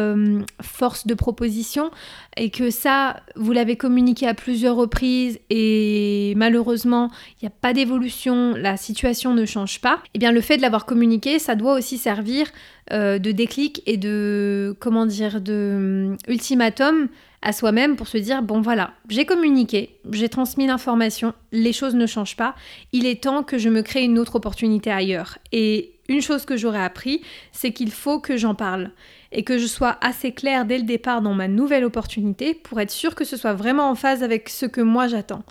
force 0.62 1.06
de 1.06 1.14
proposition 1.14 1.90
et 2.36 2.50
que 2.50 2.70
ça, 2.70 3.20
vous 3.34 3.52
l'avez 3.52 3.76
communiqué 3.76 4.26
à 4.26 4.34
plusieurs 4.34 4.76
reprises 4.76 5.38
et 5.50 6.34
malheureusement, 6.36 7.10
il 7.40 7.44
n'y 7.44 7.48
a 7.48 7.54
pas 7.60 7.72
d'évolution, 7.72 8.54
la 8.56 8.76
situation 8.76 9.34
ne 9.34 9.46
change 9.46 9.80
pas, 9.80 10.00
et 10.06 10.10
eh 10.14 10.18
bien 10.18 10.32
le 10.32 10.40
fait 10.40 10.56
de 10.56 10.62
l'avoir 10.62 10.86
communiqué, 10.86 11.38
ça 11.38 11.54
doit 11.54 11.74
aussi 11.74 11.98
servir 11.98 12.46
de 12.90 13.32
déclic 13.32 13.82
et 13.86 13.96
de, 13.96 14.76
comment 14.80 15.06
dire, 15.06 15.40
de 15.40 15.72
hum, 15.76 16.16
ultimatum 16.28 17.08
à 17.42 17.52
soi-même 17.52 17.96
pour 17.96 18.08
se 18.08 18.18
dire 18.18 18.42
bon 18.42 18.60
voilà, 18.60 18.94
j'ai 19.08 19.24
communiqué, 19.24 19.98
j'ai 20.10 20.28
transmis 20.28 20.66
l'information, 20.66 21.32
les 21.52 21.72
choses 21.72 21.94
ne 21.94 22.06
changent 22.06 22.36
pas, 22.36 22.56
il 22.92 23.06
est 23.06 23.22
temps 23.22 23.44
que 23.44 23.56
je 23.56 23.68
me 23.68 23.82
crée 23.82 24.02
une 24.02 24.18
autre 24.18 24.36
opportunité 24.36 24.90
ailleurs. 24.90 25.38
Et 25.52 25.92
une 26.08 26.20
chose 26.22 26.44
que 26.44 26.56
j'aurais 26.56 26.82
appris, 26.82 27.22
c'est 27.52 27.72
qu'il 27.72 27.90
faut 27.90 28.20
que 28.20 28.36
j'en 28.36 28.54
parle 28.54 28.90
et 29.32 29.42
que 29.42 29.58
je 29.58 29.66
sois 29.66 29.96
assez 30.00 30.32
claire 30.32 30.64
dès 30.64 30.78
le 30.78 30.84
départ 30.84 31.20
dans 31.20 31.34
ma 31.34 31.48
nouvelle 31.48 31.84
opportunité 31.84 32.54
pour 32.54 32.80
être 32.80 32.90
sûre 32.90 33.14
que 33.14 33.24
ce 33.24 33.36
soit 33.36 33.54
vraiment 33.54 33.90
en 33.90 33.94
phase 33.94 34.22
avec 34.22 34.48
ce 34.48 34.66
que 34.66 34.80
moi 34.80 35.08
j'attends. 35.08 35.44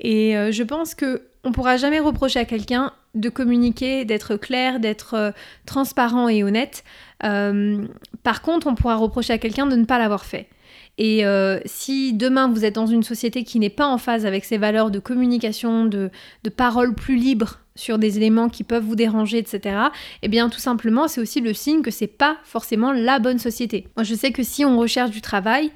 Et 0.00 0.36
euh, 0.36 0.52
je 0.52 0.62
pense 0.62 0.94
que 0.94 1.22
on 1.44 1.52
pourra 1.52 1.76
jamais 1.76 2.00
reprocher 2.00 2.38
à 2.38 2.44
quelqu'un 2.44 2.92
de 3.14 3.28
communiquer, 3.28 4.04
d'être 4.04 4.36
clair, 4.36 4.78
d'être 4.80 5.14
euh, 5.14 5.30
transparent 5.66 6.28
et 6.28 6.44
honnête. 6.44 6.84
Euh, 7.24 7.86
par 8.22 8.42
contre, 8.42 8.66
on 8.66 8.74
pourra 8.74 8.96
reprocher 8.96 9.32
à 9.32 9.38
quelqu'un 9.38 9.66
de 9.66 9.76
ne 9.76 9.84
pas 9.84 9.98
l'avoir 9.98 10.24
fait. 10.24 10.48
Et 10.98 11.24
euh, 11.24 11.58
si 11.64 12.12
demain 12.12 12.48
vous 12.48 12.64
êtes 12.64 12.74
dans 12.74 12.86
une 12.86 13.02
société 13.02 13.42
qui 13.42 13.58
n'est 13.58 13.70
pas 13.70 13.86
en 13.86 13.98
phase 13.98 14.26
avec 14.26 14.44
ces 14.44 14.58
valeurs 14.58 14.90
de 14.90 14.98
communication, 14.98 15.86
de, 15.86 16.10
de 16.44 16.50
parole 16.50 16.94
plus 16.94 17.16
libre 17.16 17.60
sur 17.76 17.98
des 17.98 18.16
éléments 18.16 18.48
qui 18.48 18.64
peuvent 18.64 18.84
vous 18.84 18.96
déranger, 18.96 19.38
etc., 19.38 19.76
eh 20.22 20.28
bien 20.28 20.48
tout 20.48 20.58
simplement 20.58 21.08
c'est 21.08 21.20
aussi 21.20 21.40
le 21.40 21.54
signe 21.54 21.82
que 21.82 21.90
c'est 21.90 22.06
pas 22.06 22.36
forcément 22.44 22.92
la 22.92 23.18
bonne 23.18 23.38
société. 23.38 23.88
Moi 23.96 24.04
je 24.04 24.14
sais 24.14 24.32
que 24.32 24.42
si 24.42 24.64
on 24.64 24.78
recherche 24.78 25.10
du 25.10 25.20
travail, 25.20 25.70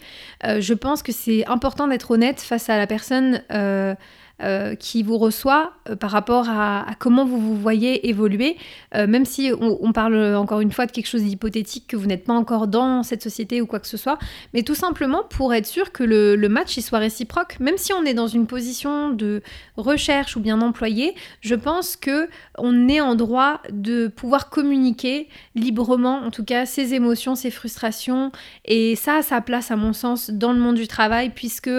euh, 0.45 0.61
je 0.61 0.75
pense 0.75 1.03
que 1.03 1.13
c'est 1.13 1.47
important 1.47 1.87
d'être 1.87 2.11
honnête 2.11 2.41
face 2.41 2.69
à 2.69 2.77
la 2.77 2.87
personne. 2.87 3.43
Euh, 3.53 3.95
euh, 4.43 4.75
qui 4.75 5.05
vous 5.05 5.17
reçoit 5.17 5.75
par 6.01 6.11
rapport 6.11 6.49
à, 6.49 6.87
comment 6.99 7.25
vous 7.25 7.39
vous 7.39 7.57
voyez 7.57 8.09
évoluer, 8.09 8.57
même 8.93 9.25
si 9.25 9.53
on, 9.61 9.93
parle 9.93 10.35
encore 10.35 10.61
une 10.61 10.73
fois 10.73 10.87
de 10.87 10.91
quelque 10.91 11.07
chose 11.07 11.23
d'hypothétique, 11.23 11.87
que 11.87 11.97
vous 11.97 12.07
n'êtes 12.07 12.25
pas 12.25 12.33
encore 12.33 12.67
dans 12.67 13.05
cette 13.05 13.23
société 13.23 13.61
ou 13.61 13.67
quoi 13.67 13.79
que 13.79 13.87
ce 13.87 13.97
soit, 13.97 14.19
mais 14.53 14.65
tout 14.65 14.75
simplement 14.75 15.23
pour 15.23 15.55
être 15.55 15.67
sûr 15.67 15.93
que 15.93 16.03
le, 16.03 16.49
match 16.49 16.77
il 16.77 16.83
soit 16.83 16.99
réciproque, 16.99 17.61
même 17.61 17.77
si 17.77 17.93
on 17.93 18.05
est 18.05 18.13
dans 18.13 18.27
une 18.27 18.49
position 18.49 19.11
de 19.11 19.41
recherche 19.77 20.37
ou 20.37 20.41
bien 20.41 20.61
employé, 20.61 21.15
je 21.41 21.55
pense 21.55 21.84
que 21.97 22.29
on 22.59 22.89
est 22.89 23.01
en 23.01 23.15
droit 23.15 23.61
de 23.71 24.09
pouvoir 24.09 24.51
communiquer 24.51 25.29
librement, 25.55 26.19
en 26.19 26.31
tout 26.31 26.45
cas 26.45 26.67
ses 26.67 26.95
émotions, 26.95 27.35
ses 27.35 27.51
frustrations, 27.51 28.33
et 28.65 28.97
ça 28.97 29.17
a 29.17 29.23
sa 29.23 29.41
place 29.41 29.71
à 29.71 29.77
mon 29.77 29.93
sens 29.93 30.31
dans 30.31 30.53
le 30.53 30.59
monde 30.59 30.77
du 30.77 30.89
travail, 30.89 31.31
puisque 31.31 31.71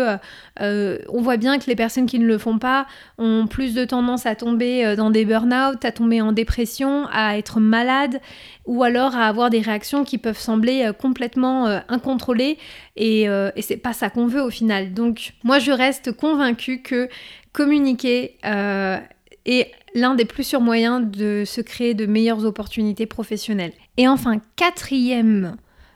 on 0.60 1.22
voit 1.22 1.38
bien 1.38 1.60
que 1.60 1.68
les 1.68 1.76
personnes 1.76 2.06
qui 2.06 2.20
ne 2.20 2.26
le 2.26 2.38
font 2.38 2.60
pas 2.60 2.88
ont 3.18 3.48
plus 3.48 3.74
de 3.74 3.86
tendance 3.86 4.26
à 4.26 4.36
tomber 4.36 4.86
euh, 4.86 4.96
dans 4.96 5.10
des 5.10 5.26
burn-out, 5.26 5.84
à 5.84 5.92
tomber 5.92 6.22
en 6.22 6.32
dépression, 6.32 7.08
à 7.12 7.38
être 7.38 7.60
malade 7.60 8.20
ou 8.66 8.84
alors 8.84 9.16
à 9.16 9.28
avoir 9.28 9.50
des 9.50 9.62
réactions 9.62 10.04
qui 10.04 10.18
peuvent 10.18 10.40
sembler 10.40 10.86
euh, 10.86 10.94
complètement 10.94 11.68
euh, 11.68 11.80
incontrôlées 11.90 12.58
et, 12.96 13.24
et 13.24 13.62
c'est 13.62 13.78
pas 13.78 13.92
ça 13.92 14.10
qu'on 14.10 14.26
veut 14.26 14.42
au 14.42 14.50
final. 14.50 14.94
Donc 14.94 15.34
moi 15.44 15.60
je 15.60 15.72
reste 15.72 16.14
convaincue 16.14 16.82
que 16.82 17.10
communiquer 17.52 18.38
est 18.44 19.72
l'un 19.96 20.14
des 20.14 20.26
plus 20.26 20.44
sûrs 20.44 20.62
moyens 20.62 21.10
de 21.10 21.44
se 21.46 21.62
créer 21.62 21.96
de 21.96 22.06
meilleures 22.06 22.46
opportunités 22.46 23.06
professionnelles. 23.08 23.74
Et 23.98 24.08
enfin, 24.08 24.40
quatrième 24.58 25.56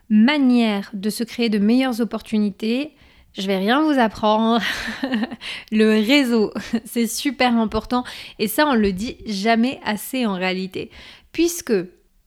manière 0.10 0.90
de 0.94 1.10
se 1.12 1.24
créer 1.24 1.50
de 1.50 1.60
meilleures 1.60 2.02
opportunités, 2.02 2.96
je 3.38 3.46
vais 3.46 3.58
rien 3.58 3.84
vous 3.84 4.00
apprendre. 4.00 4.62
le 5.72 5.90
réseau, 5.90 6.52
c'est 6.86 7.08
super 7.08 7.56
important 7.56 8.04
et 8.40 8.48
ça 8.48 8.66
on 8.66 8.74
le 8.74 8.94
dit 8.94 9.18
jamais 9.28 9.80
assez 9.84 10.26
en 10.26 10.34
réalité. 10.34 10.90
Puisque 11.34 11.74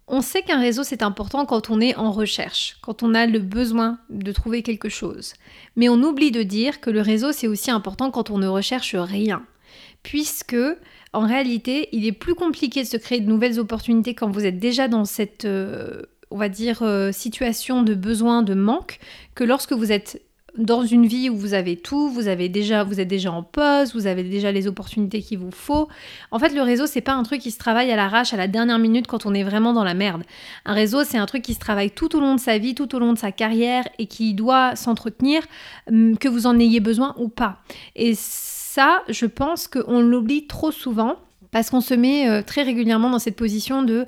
on 0.06 0.20
sait 0.20 0.42
qu'un 0.42 0.60
réseau 0.60 0.84
c'est 0.84 1.02
important 1.02 1.46
quand 1.46 1.70
on 1.70 1.80
est 1.80 1.96
en 1.96 2.12
recherche, 2.12 2.76
quand 2.82 3.02
on 3.02 3.14
a 3.14 3.26
le 3.26 3.38
besoin 3.38 3.98
de 4.10 4.30
trouver 4.30 4.62
quelque 4.62 4.90
chose. 4.90 5.32
Mais 5.76 5.88
on 5.88 6.02
oublie 6.02 6.32
de 6.32 6.42
dire 6.42 6.80
que 6.80 6.90
le 6.90 7.00
réseau 7.00 7.32
c'est 7.32 7.48
aussi 7.48 7.70
important 7.70 8.10
quand 8.10 8.30
on 8.30 8.38
ne 8.38 8.46
recherche 8.46 8.94
rien. 8.94 9.44
Puisque 10.02 10.56
en 11.12 11.26
réalité, 11.26 11.88
il 11.92 12.06
est 12.06 12.12
plus 12.12 12.34
compliqué 12.34 12.82
de 12.82 12.88
se 12.88 12.96
créer 12.96 13.20
de 13.20 13.28
nouvelles 13.28 13.60
opportunités 13.60 14.14
quand 14.14 14.30
vous 14.30 14.46
êtes 14.46 14.58
déjà 14.58 14.88
dans 14.88 15.04
cette 15.04 15.44
euh, 15.44 16.02
on 16.30 16.38
va 16.38 16.48
dire 16.48 16.82
euh, 16.82 17.12
situation 17.12 17.82
de 17.82 17.94
besoin, 17.94 18.42
de 18.42 18.54
manque, 18.54 18.98
que 19.34 19.44
lorsque 19.44 19.72
vous 19.72 19.92
êtes 19.92 20.22
dans 20.58 20.82
une 20.82 21.06
vie 21.06 21.30
où 21.30 21.36
vous 21.36 21.54
avez 21.54 21.76
tout, 21.76 22.10
vous 22.10 22.28
avez 22.28 22.48
déjà, 22.50 22.84
vous 22.84 23.00
êtes 23.00 23.08
déjà 23.08 23.32
en 23.32 23.42
pause, 23.42 23.94
vous 23.94 24.06
avez 24.06 24.22
déjà 24.22 24.52
les 24.52 24.66
opportunités 24.66 25.22
qu'il 25.22 25.38
vous 25.38 25.50
faut. 25.50 25.88
En 26.30 26.38
fait, 26.38 26.50
le 26.50 26.60
réseau, 26.60 26.86
c'est 26.86 27.00
pas 27.00 27.14
un 27.14 27.22
truc 27.22 27.40
qui 27.40 27.50
se 27.50 27.58
travaille 27.58 27.90
à 27.90 27.96
l'arrache 27.96 28.34
à 28.34 28.36
la 28.36 28.48
dernière 28.48 28.78
minute 28.78 29.06
quand 29.06 29.24
on 29.24 29.32
est 29.32 29.44
vraiment 29.44 29.72
dans 29.72 29.84
la 29.84 29.94
merde. 29.94 30.24
Un 30.66 30.74
réseau, 30.74 31.04
c'est 31.04 31.16
un 31.16 31.24
truc 31.24 31.42
qui 31.42 31.54
se 31.54 31.58
travaille 31.58 31.90
tout 31.90 32.14
au 32.16 32.20
long 32.20 32.34
de 32.34 32.40
sa 32.40 32.58
vie, 32.58 32.74
tout 32.74 32.94
au 32.94 32.98
long 32.98 33.14
de 33.14 33.18
sa 33.18 33.32
carrière 33.32 33.84
et 33.98 34.06
qui 34.06 34.34
doit 34.34 34.76
s'entretenir, 34.76 35.42
hum, 35.90 36.18
que 36.18 36.28
vous 36.28 36.46
en 36.46 36.58
ayez 36.58 36.80
besoin 36.80 37.14
ou 37.18 37.28
pas. 37.28 37.62
Ça, 38.74 39.02
je 39.10 39.26
pense 39.26 39.68
qu'on 39.68 40.00
l'oublie 40.00 40.46
trop 40.46 40.70
souvent 40.70 41.16
parce 41.50 41.68
qu'on 41.68 41.82
se 41.82 41.92
met 41.92 42.26
euh, 42.26 42.40
très 42.40 42.62
régulièrement 42.62 43.10
dans 43.10 43.18
cette 43.18 43.36
position 43.36 43.82
de 43.82 44.06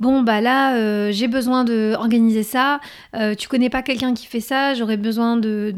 bon 0.00 0.22
bah 0.22 0.40
là 0.40 0.76
euh, 0.76 1.10
j'ai 1.12 1.28
besoin 1.28 1.64
de 1.64 1.94
organiser 1.96 2.42
ça. 2.42 2.80
Euh, 3.14 3.34
tu 3.34 3.48
connais 3.48 3.70
pas 3.70 3.82
quelqu'un 3.82 4.14
qui 4.14 4.26
fait 4.26 4.40
ça 4.40 4.74
j'aurais 4.74 4.96
besoin 4.96 5.36
de 5.36 5.72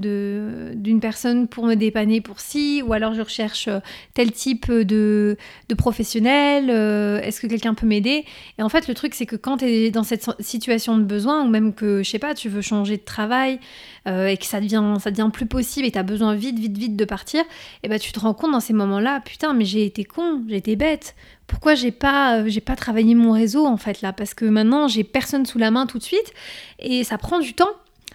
d'une 0.75 1.01
personne 1.01 1.49
pour 1.49 1.65
me 1.65 1.75
dépanner 1.75 2.21
pour 2.21 2.41
ci 2.41 2.83
ou 2.87 2.93
alors 2.93 3.15
je 3.15 3.23
recherche 3.23 3.69
euh, 3.69 3.81
tel 4.15 4.33
type 4.33 4.71
de, 4.71 5.37
professionnel 5.79 6.71
est-ce 6.71 7.41
que 7.41 7.47
quelqu'un 7.47 7.75
peut 7.75 7.87
m'aider? 7.87 8.25
Et 8.59 8.63
en 8.63 8.69
fait 8.69 8.89
le 8.89 8.95
truc 8.95 9.15
c'est 9.15 9.27
que 9.27 9.37
quand 9.37 9.59
tu 9.59 9.65
es 9.67 9.91
dans 9.91 10.03
cette 10.03 10.29
situation 10.41 10.99
de 10.99 11.05
besoin 11.05 11.45
ou 11.45 11.49
même 11.49 11.73
que 11.75 12.03
je 12.03 12.11
sais 12.11 12.19
pas 12.19 12.35
tu 12.35 12.49
veux 12.49 12.61
changer 12.61 12.97
de 12.97 13.05
travail 13.05 13.59
et 14.07 14.37
que 14.37 14.47
ça 14.47 14.61
devient 14.61 14.97
ça 15.01 15.11
devient 15.11 15.31
plus 15.33 15.47
possible 15.47 15.87
et 15.87 15.91
tu 15.91 15.99
as 15.99 16.03
besoin 16.03 16.35
vite 16.35 16.59
vite 16.59 16.77
vite 16.77 16.97
de 16.97 17.05
partir 17.05 17.43
et 17.83 17.89
bah 17.89 17.99
tu 17.99 18.13
te 18.13 18.19
rends 18.19 18.35
compte 18.35 18.53
dans 18.53 18.61
ces 18.61 18.73
moments 18.73 19.01
là 19.01 19.21
putain 19.25 19.55
mais 19.55 19.65
j'ai 19.65 19.85
été 19.85 20.05
con 20.05 20.43
j'ai 20.49 20.57
été 20.57 20.77
bête 20.77 21.15
pourquoi 21.51 21.75
j'ai 21.75 21.91
pas 21.91 22.37
euh, 22.37 22.45
j'ai 22.47 22.61
pas 22.61 22.77
travaillé 22.77 23.17
mon 23.17 23.33
réseau 23.33 23.67
en 23.67 23.77
fait 23.77 24.03
là? 24.03 24.13
Parce 24.13 24.35
que 24.35 24.45
maintenant 24.45 24.87
j'ai 24.87 25.03
personne 25.03 25.45
sous 25.45 25.59
la 25.59 25.73
main 25.73 25.87
tout 25.87 25.99
de 25.99 26.05
suite 26.05 26.33
et 26.79 27.03
ça 27.03 27.19
prend 27.19 27.41
du 27.41 27.55
temps 27.55 27.73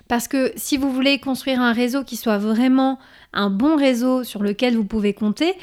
parce 0.08 0.30
que 0.30 0.54
si 0.56 0.78
vous 0.78 0.89
voulez 0.89 1.19
construire 1.19 1.60
un 1.60 1.74
réseau 1.74 2.06
qui 2.06 2.15
soit 2.15 2.38
vraiment 2.38 2.98
un 3.34 3.50
bon 3.50 3.76
réseau 3.76 4.24
sur 4.24 4.41
lequel 4.41 4.78
vous 4.78 4.86
pouvez 4.86 5.13
compter, 5.13 5.54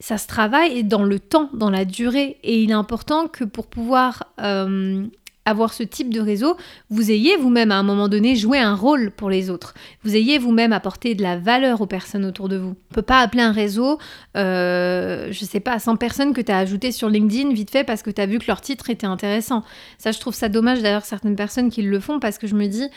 ça 0.00 0.16
se 0.16 0.26
travaille 0.26 0.84
dans 0.84 1.02
le 1.02 1.18
temps, 1.18 1.50
dans 1.52 1.70
la 1.70 1.84
durée. 1.84 2.38
Et 2.44 2.62
il 2.62 2.70
est 2.70 2.74
important 2.74 3.28
que 3.28 3.44
pour 3.44 3.66
pouvoir 3.66 4.24
euh, 4.40 5.04
avoir 5.48 5.72
ce 5.72 5.82
type 5.82 6.12
de 6.12 6.20
réseau, 6.20 6.56
vous 6.90 7.10
ayez 7.10 7.36
vous-même 7.36 7.72
à 7.72 7.76
un 7.76 7.82
moment 7.82 8.08
donné 8.08 8.36
joué 8.36 8.58
un 8.58 8.74
rôle 8.74 9.10
pour 9.10 9.30
les 9.30 9.50
autres. 9.50 9.74
Vous 10.04 10.16
ayez 10.16 10.38
vous-même 10.38 10.72
apporté 10.72 11.14
de 11.14 11.22
la 11.22 11.36
valeur 11.36 11.80
aux 11.80 11.86
personnes 11.86 12.24
autour 12.24 12.48
de 12.48 12.56
vous. 12.56 12.76
On 12.90 12.94
peut 12.94 13.02
pas 13.02 13.20
appeler 13.20 13.42
un 13.42 13.52
réseau, 13.52 13.98
euh, 14.36 15.28
je 15.30 15.44
sais 15.44 15.60
pas, 15.60 15.78
100 15.78 15.96
personnes 15.96 16.32
que 16.32 16.40
tu 16.40 16.52
as 16.52 16.58
ajoutées 16.58 16.92
sur 16.92 17.08
LinkedIn 17.08 17.52
vite 17.52 17.70
fait 17.70 17.84
parce 17.84 18.02
que 18.02 18.10
tu 18.10 18.20
as 18.20 18.26
vu 18.26 18.38
que 18.38 18.46
leur 18.46 18.60
titre 18.60 18.90
était 18.90 19.06
intéressant. 19.06 19.62
Ça, 19.98 20.12
je 20.12 20.18
trouve 20.20 20.34
ça 20.34 20.48
dommage 20.48 20.82
d'ailleurs 20.82 21.04
certaines 21.04 21.36
personnes 21.36 21.70
qui 21.70 21.82
le 21.82 22.00
font 22.00 22.20
parce 22.20 22.38
que 22.38 22.46
je 22.46 22.54
me 22.54 22.66
dis, 22.66 22.88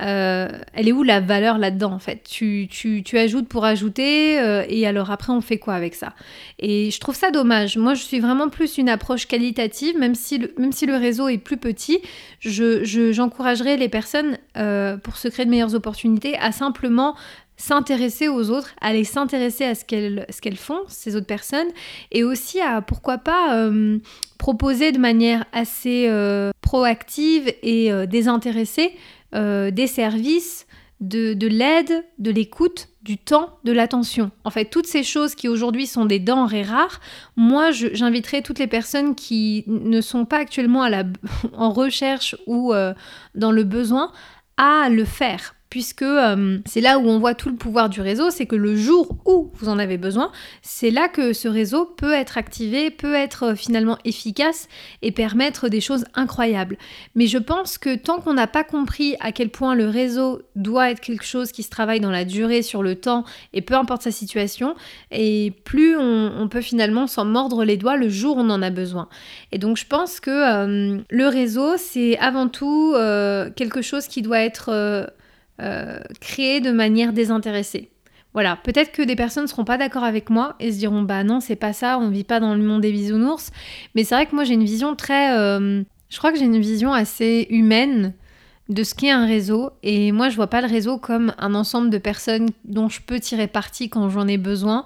euh, 0.00 0.48
elle 0.74 0.88
est 0.88 0.92
où 0.92 1.02
la 1.02 1.20
valeur 1.20 1.58
là-dedans 1.58 1.92
en 1.92 1.98
fait? 1.98 2.22
Tu, 2.28 2.68
tu, 2.70 3.02
tu, 3.02 3.18
ajoutes 3.18 3.48
pour 3.48 3.64
ajouter 3.64 4.38
euh, 4.38 4.64
et 4.68 4.86
alors 4.86 5.10
après 5.10 5.32
on 5.32 5.40
fait 5.40 5.58
quoi 5.58 5.74
avec 5.74 5.94
ça? 5.94 6.14
Et 6.58 6.90
je 6.90 7.00
trouve 7.00 7.16
ça 7.16 7.30
dommage. 7.30 7.76
Moi 7.76 7.94
je 7.94 8.02
suis 8.02 8.20
vraiment 8.20 8.48
plus 8.48 8.78
une 8.78 8.88
approche 8.88 9.26
qualitative, 9.26 9.98
même 9.98 10.14
si 10.14 10.38
le, 10.38 10.54
même 10.56 10.72
si 10.72 10.86
le 10.86 10.96
réseau 10.96 11.28
est 11.28 11.38
plus 11.38 11.56
petit, 11.56 12.00
j'encouragerais 12.40 13.74
je, 13.74 13.80
les 13.80 13.88
personnes 13.88 14.38
euh, 14.56 14.96
pour 14.96 15.16
se 15.16 15.28
créer 15.28 15.46
de 15.46 15.50
meilleures 15.50 15.74
opportunités 15.74 16.36
à 16.38 16.52
simplement 16.52 17.16
s'intéresser 17.56 18.28
aux 18.28 18.50
autres, 18.50 18.70
aller 18.80 19.02
s'intéresser 19.02 19.64
à 19.64 19.74
ce 19.74 19.84
qu'elles 19.84 20.56
font, 20.56 20.78
ces 20.86 21.16
autres 21.16 21.26
personnes, 21.26 21.66
et 22.12 22.22
aussi 22.22 22.60
à, 22.60 22.80
pourquoi 22.82 23.18
pas, 23.18 23.68
proposer 24.38 24.92
de 24.92 24.98
manière 24.98 25.44
assez 25.52 26.08
proactive 26.60 27.52
et 27.64 27.90
désintéressée 28.06 28.92
euh, 29.34 29.70
des 29.70 29.86
services, 29.86 30.66
de, 31.00 31.46
l'aide, 31.46 32.04
de 32.18 32.30
l'écoute, 32.30 32.88
du 33.02 33.18
temps, 33.18 33.58
de 33.64 33.72
l'attention. 33.72 34.30
En 34.44 34.50
fait, 34.50 34.66
toutes 34.66 34.86
ces 34.86 35.04
choses 35.04 35.34
qui 35.34 35.48
aujourd'hui 35.48 35.86
sont 35.86 36.06
des 36.06 36.18
denrées 36.18 36.62
rares, 36.62 37.00
moi, 37.36 37.70
j'inviterai 37.70 38.42
toutes 38.42 38.58
les 38.58 38.66
personnes 38.66 39.14
qui 39.14 39.64
ne 39.66 40.00
sont 40.00 40.24
pas 40.24 40.38
actuellement 40.38 40.82
à 40.82 40.90
la, 40.90 41.04
en 41.52 41.70
recherche 41.70 42.36
ou 42.46 42.72
euh, 42.72 42.94
dans 43.34 43.52
le 43.52 43.64
besoin 43.64 44.12
à 44.56 44.88
le 44.88 45.04
faire 45.04 45.54
puisque 45.70 46.02
euh, 46.02 46.58
c'est 46.64 46.80
là 46.80 46.98
où 46.98 47.08
on 47.08 47.18
voit 47.18 47.34
tout 47.34 47.48
le 47.48 47.56
pouvoir 47.56 47.88
du 47.88 48.00
réseau, 48.00 48.30
c'est 48.30 48.46
que 48.46 48.56
le 48.56 48.74
jour 48.76 49.16
où 49.26 49.50
vous 49.54 49.68
en 49.68 49.78
avez 49.78 49.98
besoin, 49.98 50.32
c'est 50.62 50.90
là 50.90 51.08
que 51.08 51.32
ce 51.32 51.48
réseau 51.48 51.84
peut 51.84 52.12
être 52.12 52.38
activé, 52.38 52.90
peut 52.90 53.14
être 53.14 53.48
euh, 53.48 53.54
finalement 53.54 53.98
efficace 54.04 54.68
et 55.02 55.12
permettre 55.12 55.68
des 55.68 55.80
choses 55.80 56.04
incroyables. 56.14 56.78
Mais 57.14 57.26
je 57.26 57.38
pense 57.38 57.76
que 57.76 57.96
tant 57.96 58.20
qu'on 58.20 58.34
n'a 58.34 58.46
pas 58.46 58.64
compris 58.64 59.16
à 59.20 59.32
quel 59.32 59.50
point 59.50 59.74
le 59.74 59.88
réseau 59.88 60.42
doit 60.56 60.90
être 60.90 61.00
quelque 61.00 61.24
chose 61.24 61.52
qui 61.52 61.62
se 61.62 61.70
travaille 61.70 62.00
dans 62.00 62.10
la 62.10 62.24
durée, 62.24 62.62
sur 62.62 62.82
le 62.82 62.94
temps, 62.94 63.24
et 63.52 63.60
peu 63.60 63.74
importe 63.74 64.02
sa 64.02 64.10
situation, 64.10 64.74
et 65.10 65.52
plus 65.64 65.96
on, 65.96 66.48
peut 66.48 66.60
finalement 66.62 67.06
s'en 67.06 67.26
mordre 67.26 67.62
les 67.62 67.76
doigts 67.76 67.96
le 67.96 68.08
jour 68.08 68.38
où 68.38 68.40
on 68.40 68.48
en 68.48 68.62
a 68.62 68.70
besoin. 68.70 69.08
Et 69.52 69.58
donc 69.58 69.76
je 69.76 69.84
pense 69.86 70.18
que 70.18 70.30
euh, 70.30 70.98
le 71.10 71.28
réseau, 71.28 71.76
c'est 71.76 72.16
avant 72.18 72.48
tout 72.48 72.94
quelque 73.56 73.82
chose 73.82 74.06
qui 74.06 74.22
doit 74.22 74.40
être 74.40 75.10
euh, 75.60 75.98
créer 76.20 76.60
de 76.60 76.70
manière 76.70 77.12
désintéressée. 77.12 77.90
Voilà, 78.32 78.56
peut-être 78.62 78.92
que 78.92 79.02
des 79.02 79.16
personnes 79.16 79.42
ne 79.42 79.48
seront 79.48 79.64
pas 79.64 79.76
d'accord 79.76 80.04
avec 80.04 80.30
moi 80.30 80.54
et 80.60 80.70
se 80.70 80.78
diront 80.78 81.02
bah 81.02 81.24
non, 81.24 81.40
c'est 81.40 81.56
pas 81.56 81.72
ça, 81.72 81.98
on 81.98 82.10
vit 82.10 82.22
pas 82.22 82.38
dans 82.38 82.54
le 82.54 82.62
monde 82.62 82.82
des 82.82 82.92
bisounours. 82.92 83.50
Mais 83.96 84.04
c'est 84.04 84.14
vrai 84.14 84.26
que 84.26 84.34
moi 84.36 84.44
j'ai 84.44 84.54
une 84.54 84.64
vision 84.64 84.94
très. 84.94 85.36
Euh, 85.36 85.82
je 86.10 86.18
crois 86.18 86.30
que 86.30 86.38
j'ai 86.38 86.44
une 86.44 86.60
vision 86.60 86.92
assez 86.92 87.48
humaine 87.50 88.14
de 88.68 88.84
ce 88.84 88.94
qu'est 88.94 89.10
un 89.10 89.26
réseau. 89.26 89.70
Et 89.82 90.12
moi 90.12 90.28
je 90.28 90.36
vois 90.36 90.46
pas 90.46 90.60
le 90.60 90.68
réseau 90.68 90.96
comme 90.98 91.34
un 91.38 91.56
ensemble 91.56 91.90
de 91.90 91.98
personnes 91.98 92.50
dont 92.64 92.88
je 92.88 93.00
peux 93.00 93.18
tirer 93.18 93.48
parti 93.48 93.88
quand 93.88 94.08
j'en 94.10 94.28
ai 94.28 94.38
besoin, 94.38 94.84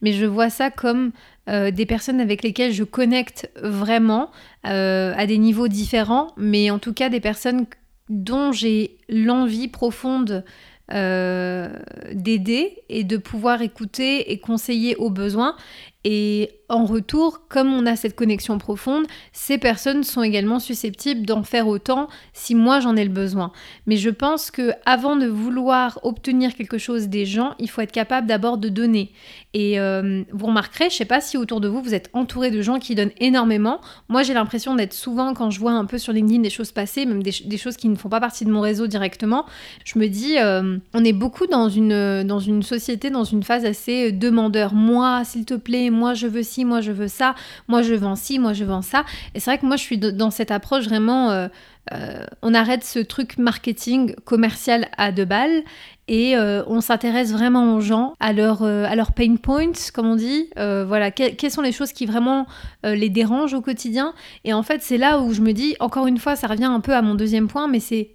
mais 0.00 0.12
je 0.12 0.24
vois 0.24 0.48
ça 0.48 0.70
comme 0.70 1.10
euh, 1.50 1.70
des 1.70 1.84
personnes 1.84 2.20
avec 2.20 2.42
lesquelles 2.42 2.72
je 2.72 2.84
connecte 2.84 3.50
vraiment 3.62 4.30
à 4.62 5.26
des 5.26 5.36
niveaux 5.36 5.68
différents, 5.68 6.28
mais 6.38 6.70
en 6.70 6.78
tout 6.78 6.94
cas 6.94 7.10
des 7.10 7.20
personnes 7.20 7.66
dont 8.08 8.52
j'ai 8.52 8.98
l'envie 9.08 9.68
profonde 9.68 10.44
euh, 10.92 11.70
d'aider 12.12 12.82
et 12.90 13.04
de 13.04 13.16
pouvoir 13.16 13.62
écouter 13.62 14.32
et 14.32 14.38
conseiller 14.38 14.96
aux 14.96 15.10
besoins. 15.10 15.56
Et 16.04 16.50
en 16.68 16.86
retour, 16.86 17.42
comme 17.48 17.72
on 17.72 17.84
a 17.86 17.94
cette 17.94 18.16
connexion 18.16 18.58
profonde, 18.58 19.04
ces 19.32 19.58
personnes 19.58 20.02
sont 20.02 20.22
également 20.22 20.58
susceptibles 20.58 21.26
d'en 21.26 21.42
faire 21.42 21.68
autant 21.68 22.08
si 22.32 22.54
moi 22.54 22.80
j'en 22.80 22.96
ai 22.96 23.04
le 23.04 23.10
besoin. 23.10 23.52
Mais 23.86 23.96
je 23.96 24.10
pense 24.10 24.50
que 24.50 24.72
avant 24.86 25.16
de 25.16 25.26
vouloir 25.26 26.00
obtenir 26.02 26.54
quelque 26.54 26.78
chose 26.78 27.08
des 27.08 27.26
gens, 27.26 27.54
il 27.58 27.68
faut 27.68 27.82
être 27.82 27.92
capable 27.92 28.26
d'abord 28.26 28.58
de 28.58 28.68
donner. 28.68 29.12
Et 29.52 29.78
euh, 29.78 30.22
vous 30.32 30.46
remarquerez, 30.46 30.90
je 30.90 30.96
sais 30.96 31.04
pas 31.04 31.20
si 31.20 31.36
autour 31.36 31.60
de 31.60 31.68
vous 31.68 31.82
vous 31.82 31.94
êtes 31.94 32.10
entouré 32.12 32.50
de 32.50 32.60
gens 32.62 32.78
qui 32.78 32.94
donnent 32.94 33.12
énormément. 33.18 33.80
Moi 34.08 34.22
j'ai 34.22 34.34
l'impression 34.34 34.74
d'être 34.74 34.94
souvent 34.94 35.34
quand 35.34 35.50
je 35.50 35.60
vois 35.60 35.72
un 35.72 35.84
peu 35.84 35.98
sur 35.98 36.12
LinkedIn 36.12 36.40
des 36.40 36.50
choses 36.50 36.72
passer, 36.72 37.06
même 37.06 37.22
des, 37.22 37.56
choses 37.56 37.76
qui 37.76 37.88
ne 37.88 37.94
font 37.94 38.08
pas 38.08 38.20
partie 38.20 38.44
de 38.44 38.50
mon 38.50 38.60
réseau 38.60 38.86
directement, 38.86 39.44
je 39.84 39.98
me 39.98 40.08
dis 40.08 40.38
euh, 40.38 40.78
on 40.92 41.04
est 41.04 41.12
beaucoup 41.12 41.46
dans 41.46 41.68
une 41.68 42.24
dans 42.24 42.40
une 42.40 42.62
société 42.62 43.10
dans 43.10 43.24
une 43.24 43.42
phase 43.42 43.64
assez 43.64 44.12
demandeur. 44.12 44.74
Moi 44.74 45.22
s'il 45.24 45.44
te 45.44 45.54
plaît, 45.54 45.90
moi 45.94 46.14
je 46.14 46.26
veux 46.26 46.42
ci 46.42 46.64
moi 46.64 46.80
je 46.80 46.92
veux 46.92 47.08
ça, 47.08 47.34
moi 47.68 47.82
je 47.82 47.94
vends 47.94 48.16
ci, 48.16 48.38
moi 48.38 48.52
je 48.52 48.64
vends 48.64 48.82
ça. 48.82 49.04
Et 49.34 49.40
c'est 49.40 49.50
vrai 49.50 49.58
que 49.58 49.66
moi 49.66 49.76
je 49.76 49.82
suis 49.82 49.98
dans 49.98 50.30
cette 50.30 50.50
approche 50.50 50.84
vraiment, 50.84 51.30
euh, 51.30 51.48
euh, 51.92 52.24
on 52.42 52.54
arrête 52.54 52.84
ce 52.84 52.98
truc 52.98 53.38
marketing 53.38 54.14
commercial 54.24 54.88
à 54.96 55.12
deux 55.12 55.24
balles 55.24 55.62
et 56.08 56.36
euh, 56.36 56.62
on 56.66 56.80
s'intéresse 56.80 57.32
vraiment 57.32 57.74
aux 57.74 57.80
gens, 57.80 58.14
à 58.20 58.32
leur 58.32 59.12
pain 59.12 59.36
points, 59.36 59.72
comme 59.94 60.06
on 60.06 60.16
dit. 60.16 60.50
voilà, 60.56 61.10
quelles 61.10 61.50
sont 61.50 61.62
les 61.62 61.72
choses 61.72 61.92
qui 61.92 62.04
vraiment 62.06 62.46
les 62.82 63.08
dérangent 63.08 63.54
au 63.54 63.62
quotidien. 63.62 64.12
Et 64.44 64.52
en 64.52 64.62
fait, 64.62 64.82
c'est 64.82 64.98
là 64.98 65.20
où 65.20 65.32
je 65.32 65.40
me 65.40 65.52
dis, 65.52 65.76
encore 65.80 66.06
une 66.06 66.18
fois, 66.18 66.36
ça 66.36 66.46
revient 66.46 66.64
un 66.64 66.80
peu 66.80 66.94
à 66.94 67.00
mon 67.00 67.14
deuxième 67.14 67.48
point, 67.48 67.68
mais 67.68 67.80
c'est 67.80 68.10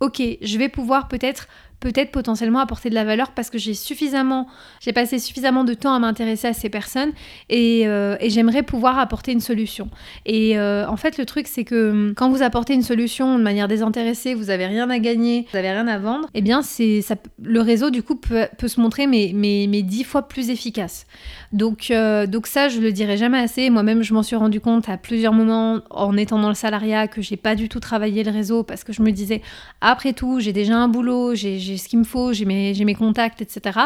ok, 0.00 0.22
je 0.40 0.58
vais 0.58 0.68
pouvoir 0.68 1.08
peut-être 1.08 1.46
peut-être 1.80 2.12
potentiellement 2.12 2.60
apporter 2.60 2.90
de 2.90 2.94
la 2.94 3.04
valeur 3.04 3.32
parce 3.32 3.50
que 3.50 3.58
j'ai 3.58 3.74
suffisamment, 3.74 4.46
j'ai 4.80 4.92
passé 4.92 5.18
suffisamment 5.18 5.64
de 5.64 5.74
temps 5.74 5.94
à 5.94 5.98
m'intéresser 5.98 6.48
à 6.48 6.52
ces 6.52 6.68
personnes 6.68 7.12
et, 7.48 7.88
euh, 7.88 8.16
j'aimerais 8.26 8.62
pouvoir 8.62 8.98
apporter 8.98 9.32
une 9.32 9.40
solution. 9.40 9.88
Et 10.26 10.58
euh, 10.58 10.86
en 10.86 10.96
fait, 10.96 11.18
le 11.18 11.24
truc, 11.24 11.46
c'est 11.48 11.64
que 11.64 11.90
hum, 11.90 12.14
quand 12.14 12.30
vous 12.30 12.42
apportez 12.42 12.74
une 12.74 12.82
solution 12.82 13.38
de 13.38 13.42
manière 13.42 13.66
désintéressée, 13.66 14.34
vous 14.34 14.50
avez 14.50 14.66
rien 14.66 14.90
à 14.90 14.98
gagner, 14.98 15.46
vous 15.50 15.56
avez 15.56 15.70
rien 15.70 15.88
à 15.88 15.98
vendre, 15.98 16.28
eh 16.34 16.42
bien, 16.42 16.62
c'est 16.62 17.00
le 17.42 17.60
réseau 17.60 17.90
du 17.90 18.02
coup 18.02 18.14
peut, 18.14 18.46
se 18.68 18.80
montrer 18.80 19.06
mais, 19.06 19.32
mais, 19.34 19.66
mais 19.68 19.82
dix 19.82 20.04
fois 20.04 20.28
plus 20.28 20.50
efficace. 20.50 21.06
Donc, 21.52 21.90
euh, 21.90 22.26
donc 22.26 22.46
ça, 22.46 22.68
je 22.68 22.80
le 22.80 22.92
dirai 22.92 23.16
jamais 23.16 23.38
assez. 23.38 23.70
Moi-même, 23.70 24.02
je 24.02 24.14
m'en 24.14 24.22
suis 24.22 24.36
rendu 24.36 24.60
compte 24.60 24.88
à 24.88 24.96
plusieurs 24.96 25.32
moments 25.32 25.80
en 25.90 26.16
étant 26.16 26.38
dans 26.38 26.48
le 26.48 26.54
salariat 26.54 27.08
que 27.08 27.22
j'ai 27.22 27.36
pas 27.36 27.54
du 27.54 27.68
tout 27.68 27.80
travaillé 27.80 28.22
le 28.22 28.30
réseau 28.30 28.62
parce 28.62 28.84
que 28.84 28.92
je 28.92 29.02
me 29.02 29.10
disais, 29.10 29.42
après 29.80 30.12
tout, 30.12 30.40
j'ai 30.40 30.52
déjà 30.52 30.76
un 30.76 30.88
boulot, 30.88 31.34
j'ai 31.34 31.69
ce 31.78 31.88
qu'il 31.88 31.98
me 31.98 32.04
faut, 32.04 32.32
j'ai 32.32 32.44
mes, 32.44 32.94
contacts, 32.94 33.42
etc. 33.42 33.78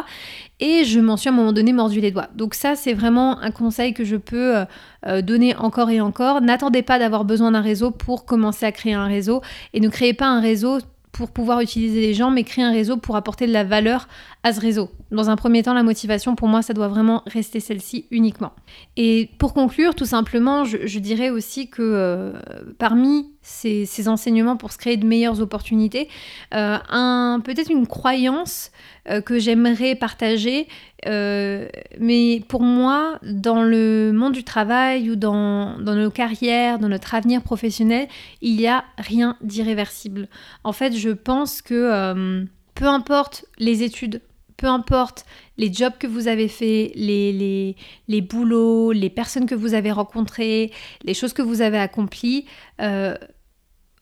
Et 0.60 0.84
je 0.84 1.00
m'en 1.00 1.16
suis 1.16 1.28
à 1.28 1.32
un 1.32 1.36
moment 1.36 1.52
donné 1.52 1.72
mordu 1.72 2.00
les 2.00 2.10
doigts. 2.10 2.28
Donc 2.34 2.54
ça, 2.54 2.74
c'est 2.76 2.92
vraiment 2.92 3.38
un 3.40 3.50
conseil 3.50 3.94
que 3.94 4.04
je 4.04 4.16
peux 4.16 4.56
euh, 4.56 4.64
euh, 5.06 5.22
donner 5.22 5.56
encore 5.56 5.90
et 5.90 6.00
encore. 6.00 6.40
N'attendez 6.40 6.82
pas 6.82 6.98
d'avoir 6.98 7.24
besoin 7.24 7.52
d'un 7.52 7.60
réseau 7.60 7.90
pour 7.90 8.24
commencer 8.24 8.66
à 8.66 8.72
créer 8.72 8.94
un 8.94 9.06
réseau 9.06 9.42
et 9.72 9.80
ne 9.80 9.88
créez 9.88 10.14
pas 10.14 10.26
un 10.26 10.40
réseau 10.40 10.78
pour 11.14 11.30
pouvoir 11.30 11.60
utiliser 11.60 12.00
les 12.00 12.12
gens, 12.12 12.30
mais 12.30 12.42
créer 12.42 12.64
un 12.64 12.72
réseau 12.72 12.96
pour 12.96 13.16
apporter 13.16 13.46
de 13.46 13.52
la 13.52 13.64
valeur 13.64 14.08
à 14.42 14.52
ce 14.52 14.60
réseau. 14.60 14.90
Dans 15.12 15.30
un 15.30 15.36
premier 15.36 15.62
temps, 15.62 15.72
la 15.72 15.84
motivation, 15.84 16.34
pour 16.34 16.48
moi, 16.48 16.60
ça 16.60 16.74
doit 16.74 16.88
vraiment 16.88 17.22
rester 17.26 17.60
celle-ci 17.60 18.06
uniquement. 18.10 18.52
Et 18.96 19.30
pour 19.38 19.54
conclure, 19.54 19.94
tout 19.94 20.06
simplement, 20.06 20.64
je, 20.64 20.98
dirais 20.98 21.30
aussi 21.30 21.70
que 21.70 21.82
euh, 21.82 22.32
parmi 22.78 23.33
ces, 23.44 24.08
enseignements 24.08 24.56
pour 24.56 24.72
se 24.72 24.78
créer 24.78 24.96
de 24.96 25.06
meilleures 25.06 25.40
opportunités, 25.40 26.08
euh, 26.54 26.78
un, 26.88 27.40
peut-être 27.44 27.70
une 27.70 27.86
croyance 27.86 28.72
euh, 29.08 29.20
que 29.20 29.38
j'aimerais 29.38 29.94
partager, 29.94 30.66
mais 31.06 32.42
pour 32.48 32.62
moi, 32.62 33.18
dans 33.22 33.62
le 33.62 34.12
monde 34.14 34.32
du 34.32 34.42
travail 34.42 35.10
ou 35.10 35.16
dans, 35.16 35.78
dans 35.78 35.94
nos 35.94 36.10
carrières, 36.10 36.78
dans 36.78 36.88
notre 36.88 37.14
avenir 37.14 37.42
professionnel, 37.42 38.08
il 38.40 38.56
n'y 38.56 38.66
a 38.66 38.84
rien 38.96 39.36
d'irréversible. 39.42 40.28
En 40.64 40.72
fait, 40.72 40.96
je 40.96 41.10
pense 41.10 41.60
que 41.60 42.46
peu 42.74 42.86
importe 42.86 43.44
les 43.58 43.82
études 43.82 44.22
peu 44.56 44.66
importe 44.66 45.24
les 45.56 45.72
jobs 45.72 45.94
que 45.98 46.06
vous 46.06 46.28
avez 46.28 46.48
faits, 46.48 46.92
les, 46.94 47.32
les, 47.32 47.76
les, 48.08 48.20
boulots, 48.20 48.92
les 48.92 49.10
personnes 49.10 49.46
que 49.46 49.54
vous 49.54 49.74
avez 49.74 49.92
rencontrées, 49.92 50.72
les 51.02 51.14
choses 51.14 51.32
que 51.32 51.42
vous 51.42 51.60
avez 51.60 51.78
accomplies, 51.78 52.46
euh, 52.80 53.14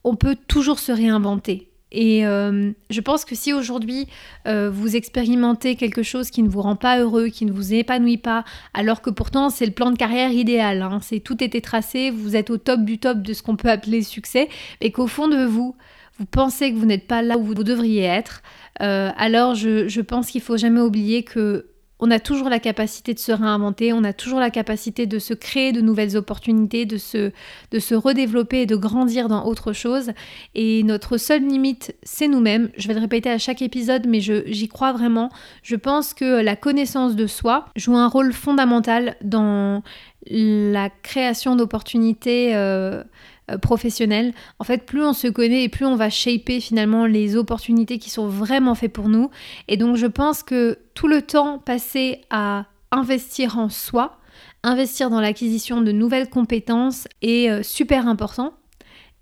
on 0.05 0.17
peut 0.17 0.37
toujours 0.49 0.79
se 0.79 0.93
réinventer. 0.93 1.69
Et 1.93 2.27
euh, 2.27 2.73
je 2.89 3.01
pense 3.03 3.27
que 3.27 3.35
si 3.35 3.53
aujourd'hui 3.53 4.09
euh, 4.49 4.71
vous 4.71 4.97
expérimentez 4.97 5.77
quelque 5.77 6.03
chose 6.03 6.31
qui 6.31 6.43
ne 6.43 6.49
vous 6.49 6.63
rend 6.63 6.75
pas 6.75 6.99
heureux, 6.99 7.29
qui 7.29 7.45
ne 7.45 7.53
vous 7.53 7.75
épanouit 7.75 8.17
pas, 8.17 8.45
alors 8.73 9.03
que 9.03 9.11
pourtant 9.11 9.51
c'est 9.51 9.67
le 9.67 9.73
plan 9.73 9.91
de 9.91 9.99
carrière 9.99 10.33
idéal, 10.33 10.81
hein, 10.81 11.01
c'est 11.03 11.21
tout 11.21 11.45
été 11.45 11.61
tracé, 11.61 12.11
vous 12.11 12.35
êtes 12.35 12.49
au 12.49 12.57
top 12.57 12.81
du 12.81 12.99
top 12.99 13.19
de 13.19 13.35
ce 13.35 13.43
qu'on 13.43 13.57
peut 13.57 13.69
appeler 13.69 14.03
succès, 14.03 14.49
et 14.81 14.91
qu'au 14.91 15.07
fond 15.07 15.29
de 15.29 15.45
vous, 15.45 15.77
vous 16.19 16.25
pensez 16.25 16.73
que 16.73 16.79
vous 16.79 16.87
n'êtes 16.87 17.07
pas 17.07 17.21
là 17.21 17.37
où 17.37 17.43
vous 17.43 17.55
devriez 17.55 18.05
être, 18.05 18.43
euh, 18.81 19.11
alors 19.19 19.55
je, 19.55 20.01
pense 20.01 20.31
qu'il 20.31 20.41
faut 20.41 20.57
jamais 20.57 20.81
oublier 20.81 21.25
que 21.25 21.67
on 22.05 22.11
a 22.11 22.19
toujours 22.19 22.49
la 22.49 22.59
capacité 22.59 23.15
de 23.15 23.21
se 23.21 23.31
réinventer, 23.31 23.93
on 23.93 24.03
a 24.03 24.13
toujours 24.13 24.41
la 24.41 24.51
capacité 24.51 25.07
de 25.07 25.21
se 25.21 25.35
créer 25.35 25.71
de 25.71 25.81
nouvelles 25.81 26.17
opportunités, 26.17 26.85
de 26.85 26.99
se, 26.99 27.95
redévelopper 27.95 28.63
et 28.63 28.67
de 28.67 28.75
grandir 28.75 29.29
dans 29.29 29.47
autre 29.47 29.73
chose. 29.73 30.11
Et 30.57 30.83
notre 30.83 31.17
seule 31.17 31.47
limite, 31.47 31.95
c'est 32.03 32.27
nous-mêmes. 32.27 32.71
Je 32.77 32.89
vais 32.89 32.95
le 32.95 33.01
répéter 33.01 33.31
à 33.31 33.39
chaque 33.39 33.63
épisode, 33.63 34.09
mais 34.09 34.21
j'y 34.21 34.67
crois 34.67 34.93
vraiment. 34.93 35.31
Je 35.63 35.77
pense 35.77 36.13
que 36.13 36.43
la 36.43 36.57
connaissance 36.57 37.15
de 37.15 37.29
soi 37.29 37.67
joue 37.77 37.97
un 37.97 38.09
rôle 38.09 38.33
fondamental 38.33 39.15
dans 39.23 39.85
la 40.27 40.91
création 40.91 41.55
d'opportunités. 41.55 42.57
Euh, 42.57 43.05
euh, 43.51 43.59
professionnel. 43.59 44.33
En 44.59 44.65
fait, 44.65 44.87
plus 44.87 45.05
on 45.05 45.13
se 45.13 45.27
connaît 45.27 45.65
et 45.65 45.69
plus 45.69 45.85
on 45.85 45.97
va 45.97 46.11
shaper 46.11 46.61
finalement 46.61 47.07
les 47.07 47.37
opportunités 47.37 47.99
qui 47.99 48.11
sont 48.11 48.29
vraiment 48.29 48.75
faites 48.75 48.93
pour 48.93 49.09
nous. 49.09 49.31
Et 49.69 49.77
donc 49.77 49.97
je 49.97 50.07
pense 50.07 50.43
que 50.43 50.79
tout 50.95 51.09
le 51.09 51.23
temps 51.23 51.59
passé 51.59 52.21
à 52.31 52.67
investir 52.93 53.59
en 53.59 53.69
soi, 53.69 54.19
investir 54.63 55.11
dans 55.11 55.21
l'acquisition 55.21 55.81
de 55.81 55.91
nouvelles 55.93 56.31
compétences 56.31 57.09
est 57.21 57.51
euh, 57.51 57.63
super 57.63 58.07
important. 58.07 58.55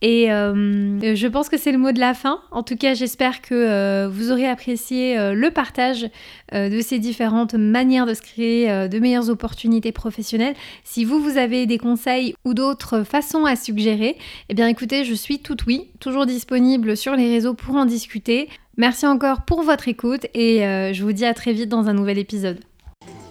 Et 0.02 0.32
euh, 0.32 1.14
je 1.14 1.26
pense 1.26 1.48
que 1.48 1.58
c'est 1.58 1.72
le 1.72 1.78
mot 1.78 1.92
de 1.92 2.00
la 2.00 2.14
fin. 2.14 2.40
En 2.50 2.62
tout 2.62 2.76
cas, 2.76 2.94
j'espère 2.94 3.42
que 3.42 3.54
euh, 3.54 4.08
vous 4.08 4.32
aurez 4.32 4.48
apprécié 4.48 5.18
euh, 5.18 5.34
le 5.34 5.50
partage 5.50 6.08
de 6.52 6.80
ces 6.80 6.98
différentes 6.98 7.54
manières 7.54 8.06
de 8.06 8.14
se 8.14 8.22
créer 8.22 8.88
de 8.88 8.98
meilleures 8.98 9.30
opportunités 9.30 9.92
professionnelles. 9.92 10.54
Si 10.82 11.04
vous, 11.04 11.20
vous 11.20 11.38
avez 11.38 11.66
des 11.66 11.78
conseils 11.78 12.34
ou 12.44 12.54
d'autres 12.54 13.04
façons 13.04 13.44
à 13.44 13.54
suggérer, 13.54 14.16
eh 14.48 14.54
bien 14.54 14.66
écoutez, 14.66 15.04
je 15.04 15.14
suis 15.14 15.38
toute 15.38 15.64
oui, 15.66 15.86
toujours 16.00 16.26
disponible 16.26 16.96
sur 16.96 17.14
les 17.14 17.30
réseaux 17.30 17.54
pour 17.54 17.76
en 17.76 17.84
discuter. 17.84 18.48
Merci 18.76 19.06
encore 19.06 19.42
pour 19.42 19.62
votre 19.62 19.86
écoute 19.86 20.26
et 20.34 20.58
je 20.92 21.02
vous 21.04 21.12
dis 21.12 21.24
à 21.24 21.34
très 21.34 21.52
vite 21.52 21.68
dans 21.68 21.88
un 21.88 21.92
nouvel 21.92 22.18
épisode. 22.18 22.58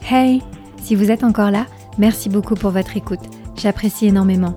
Hey, 0.09 0.41
si 0.81 0.95
vous 0.95 1.11
êtes 1.11 1.25
encore 1.25 1.51
là, 1.51 1.65
merci 1.97 2.29
beaucoup 2.29 2.55
pour 2.55 2.71
votre 2.71 2.95
écoute. 2.95 3.19
J'apprécie 3.57 4.07
énormément. 4.07 4.55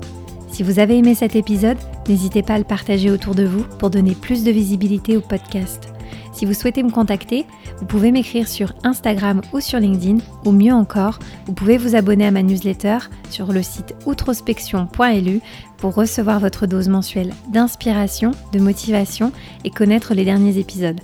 Si 0.52 0.62
vous 0.62 0.78
avez 0.78 0.98
aimé 0.98 1.16
cet 1.16 1.34
épisode, 1.34 1.78
n'hésitez 2.08 2.42
pas 2.42 2.54
à 2.54 2.58
le 2.58 2.64
partager 2.64 3.10
autour 3.10 3.34
de 3.34 3.44
vous 3.44 3.64
pour 3.78 3.90
donner 3.90 4.14
plus 4.14 4.44
de 4.44 4.50
visibilité 4.50 5.16
au 5.16 5.20
podcast. 5.20 5.92
Si 6.32 6.46
vous 6.46 6.54
souhaitez 6.54 6.82
me 6.82 6.90
contacter, 6.90 7.46
vous 7.78 7.86
pouvez 7.86 8.10
m'écrire 8.10 8.48
sur 8.48 8.72
Instagram 8.84 9.42
ou 9.52 9.60
sur 9.60 9.78
LinkedIn, 9.78 10.18
ou 10.44 10.52
mieux 10.52 10.72
encore, 10.72 11.18
vous 11.46 11.52
pouvez 11.52 11.76
vous 11.76 11.94
abonner 11.94 12.26
à 12.26 12.30
ma 12.30 12.42
newsletter 12.42 12.98
sur 13.30 13.52
le 13.52 13.62
site 13.62 13.94
outrospection.lu 14.06 15.40
pour 15.76 15.94
recevoir 15.94 16.40
votre 16.40 16.66
dose 16.66 16.88
mensuelle 16.88 17.32
d'inspiration, 17.48 18.32
de 18.52 18.60
motivation 18.60 19.32
et 19.64 19.70
connaître 19.70 20.14
les 20.14 20.24
derniers 20.24 20.58
épisodes. 20.58 21.00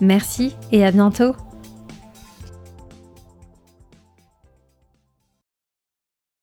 Merci 0.00 0.54
et 0.72 0.84
à 0.84 0.92
bientôt 0.92 1.34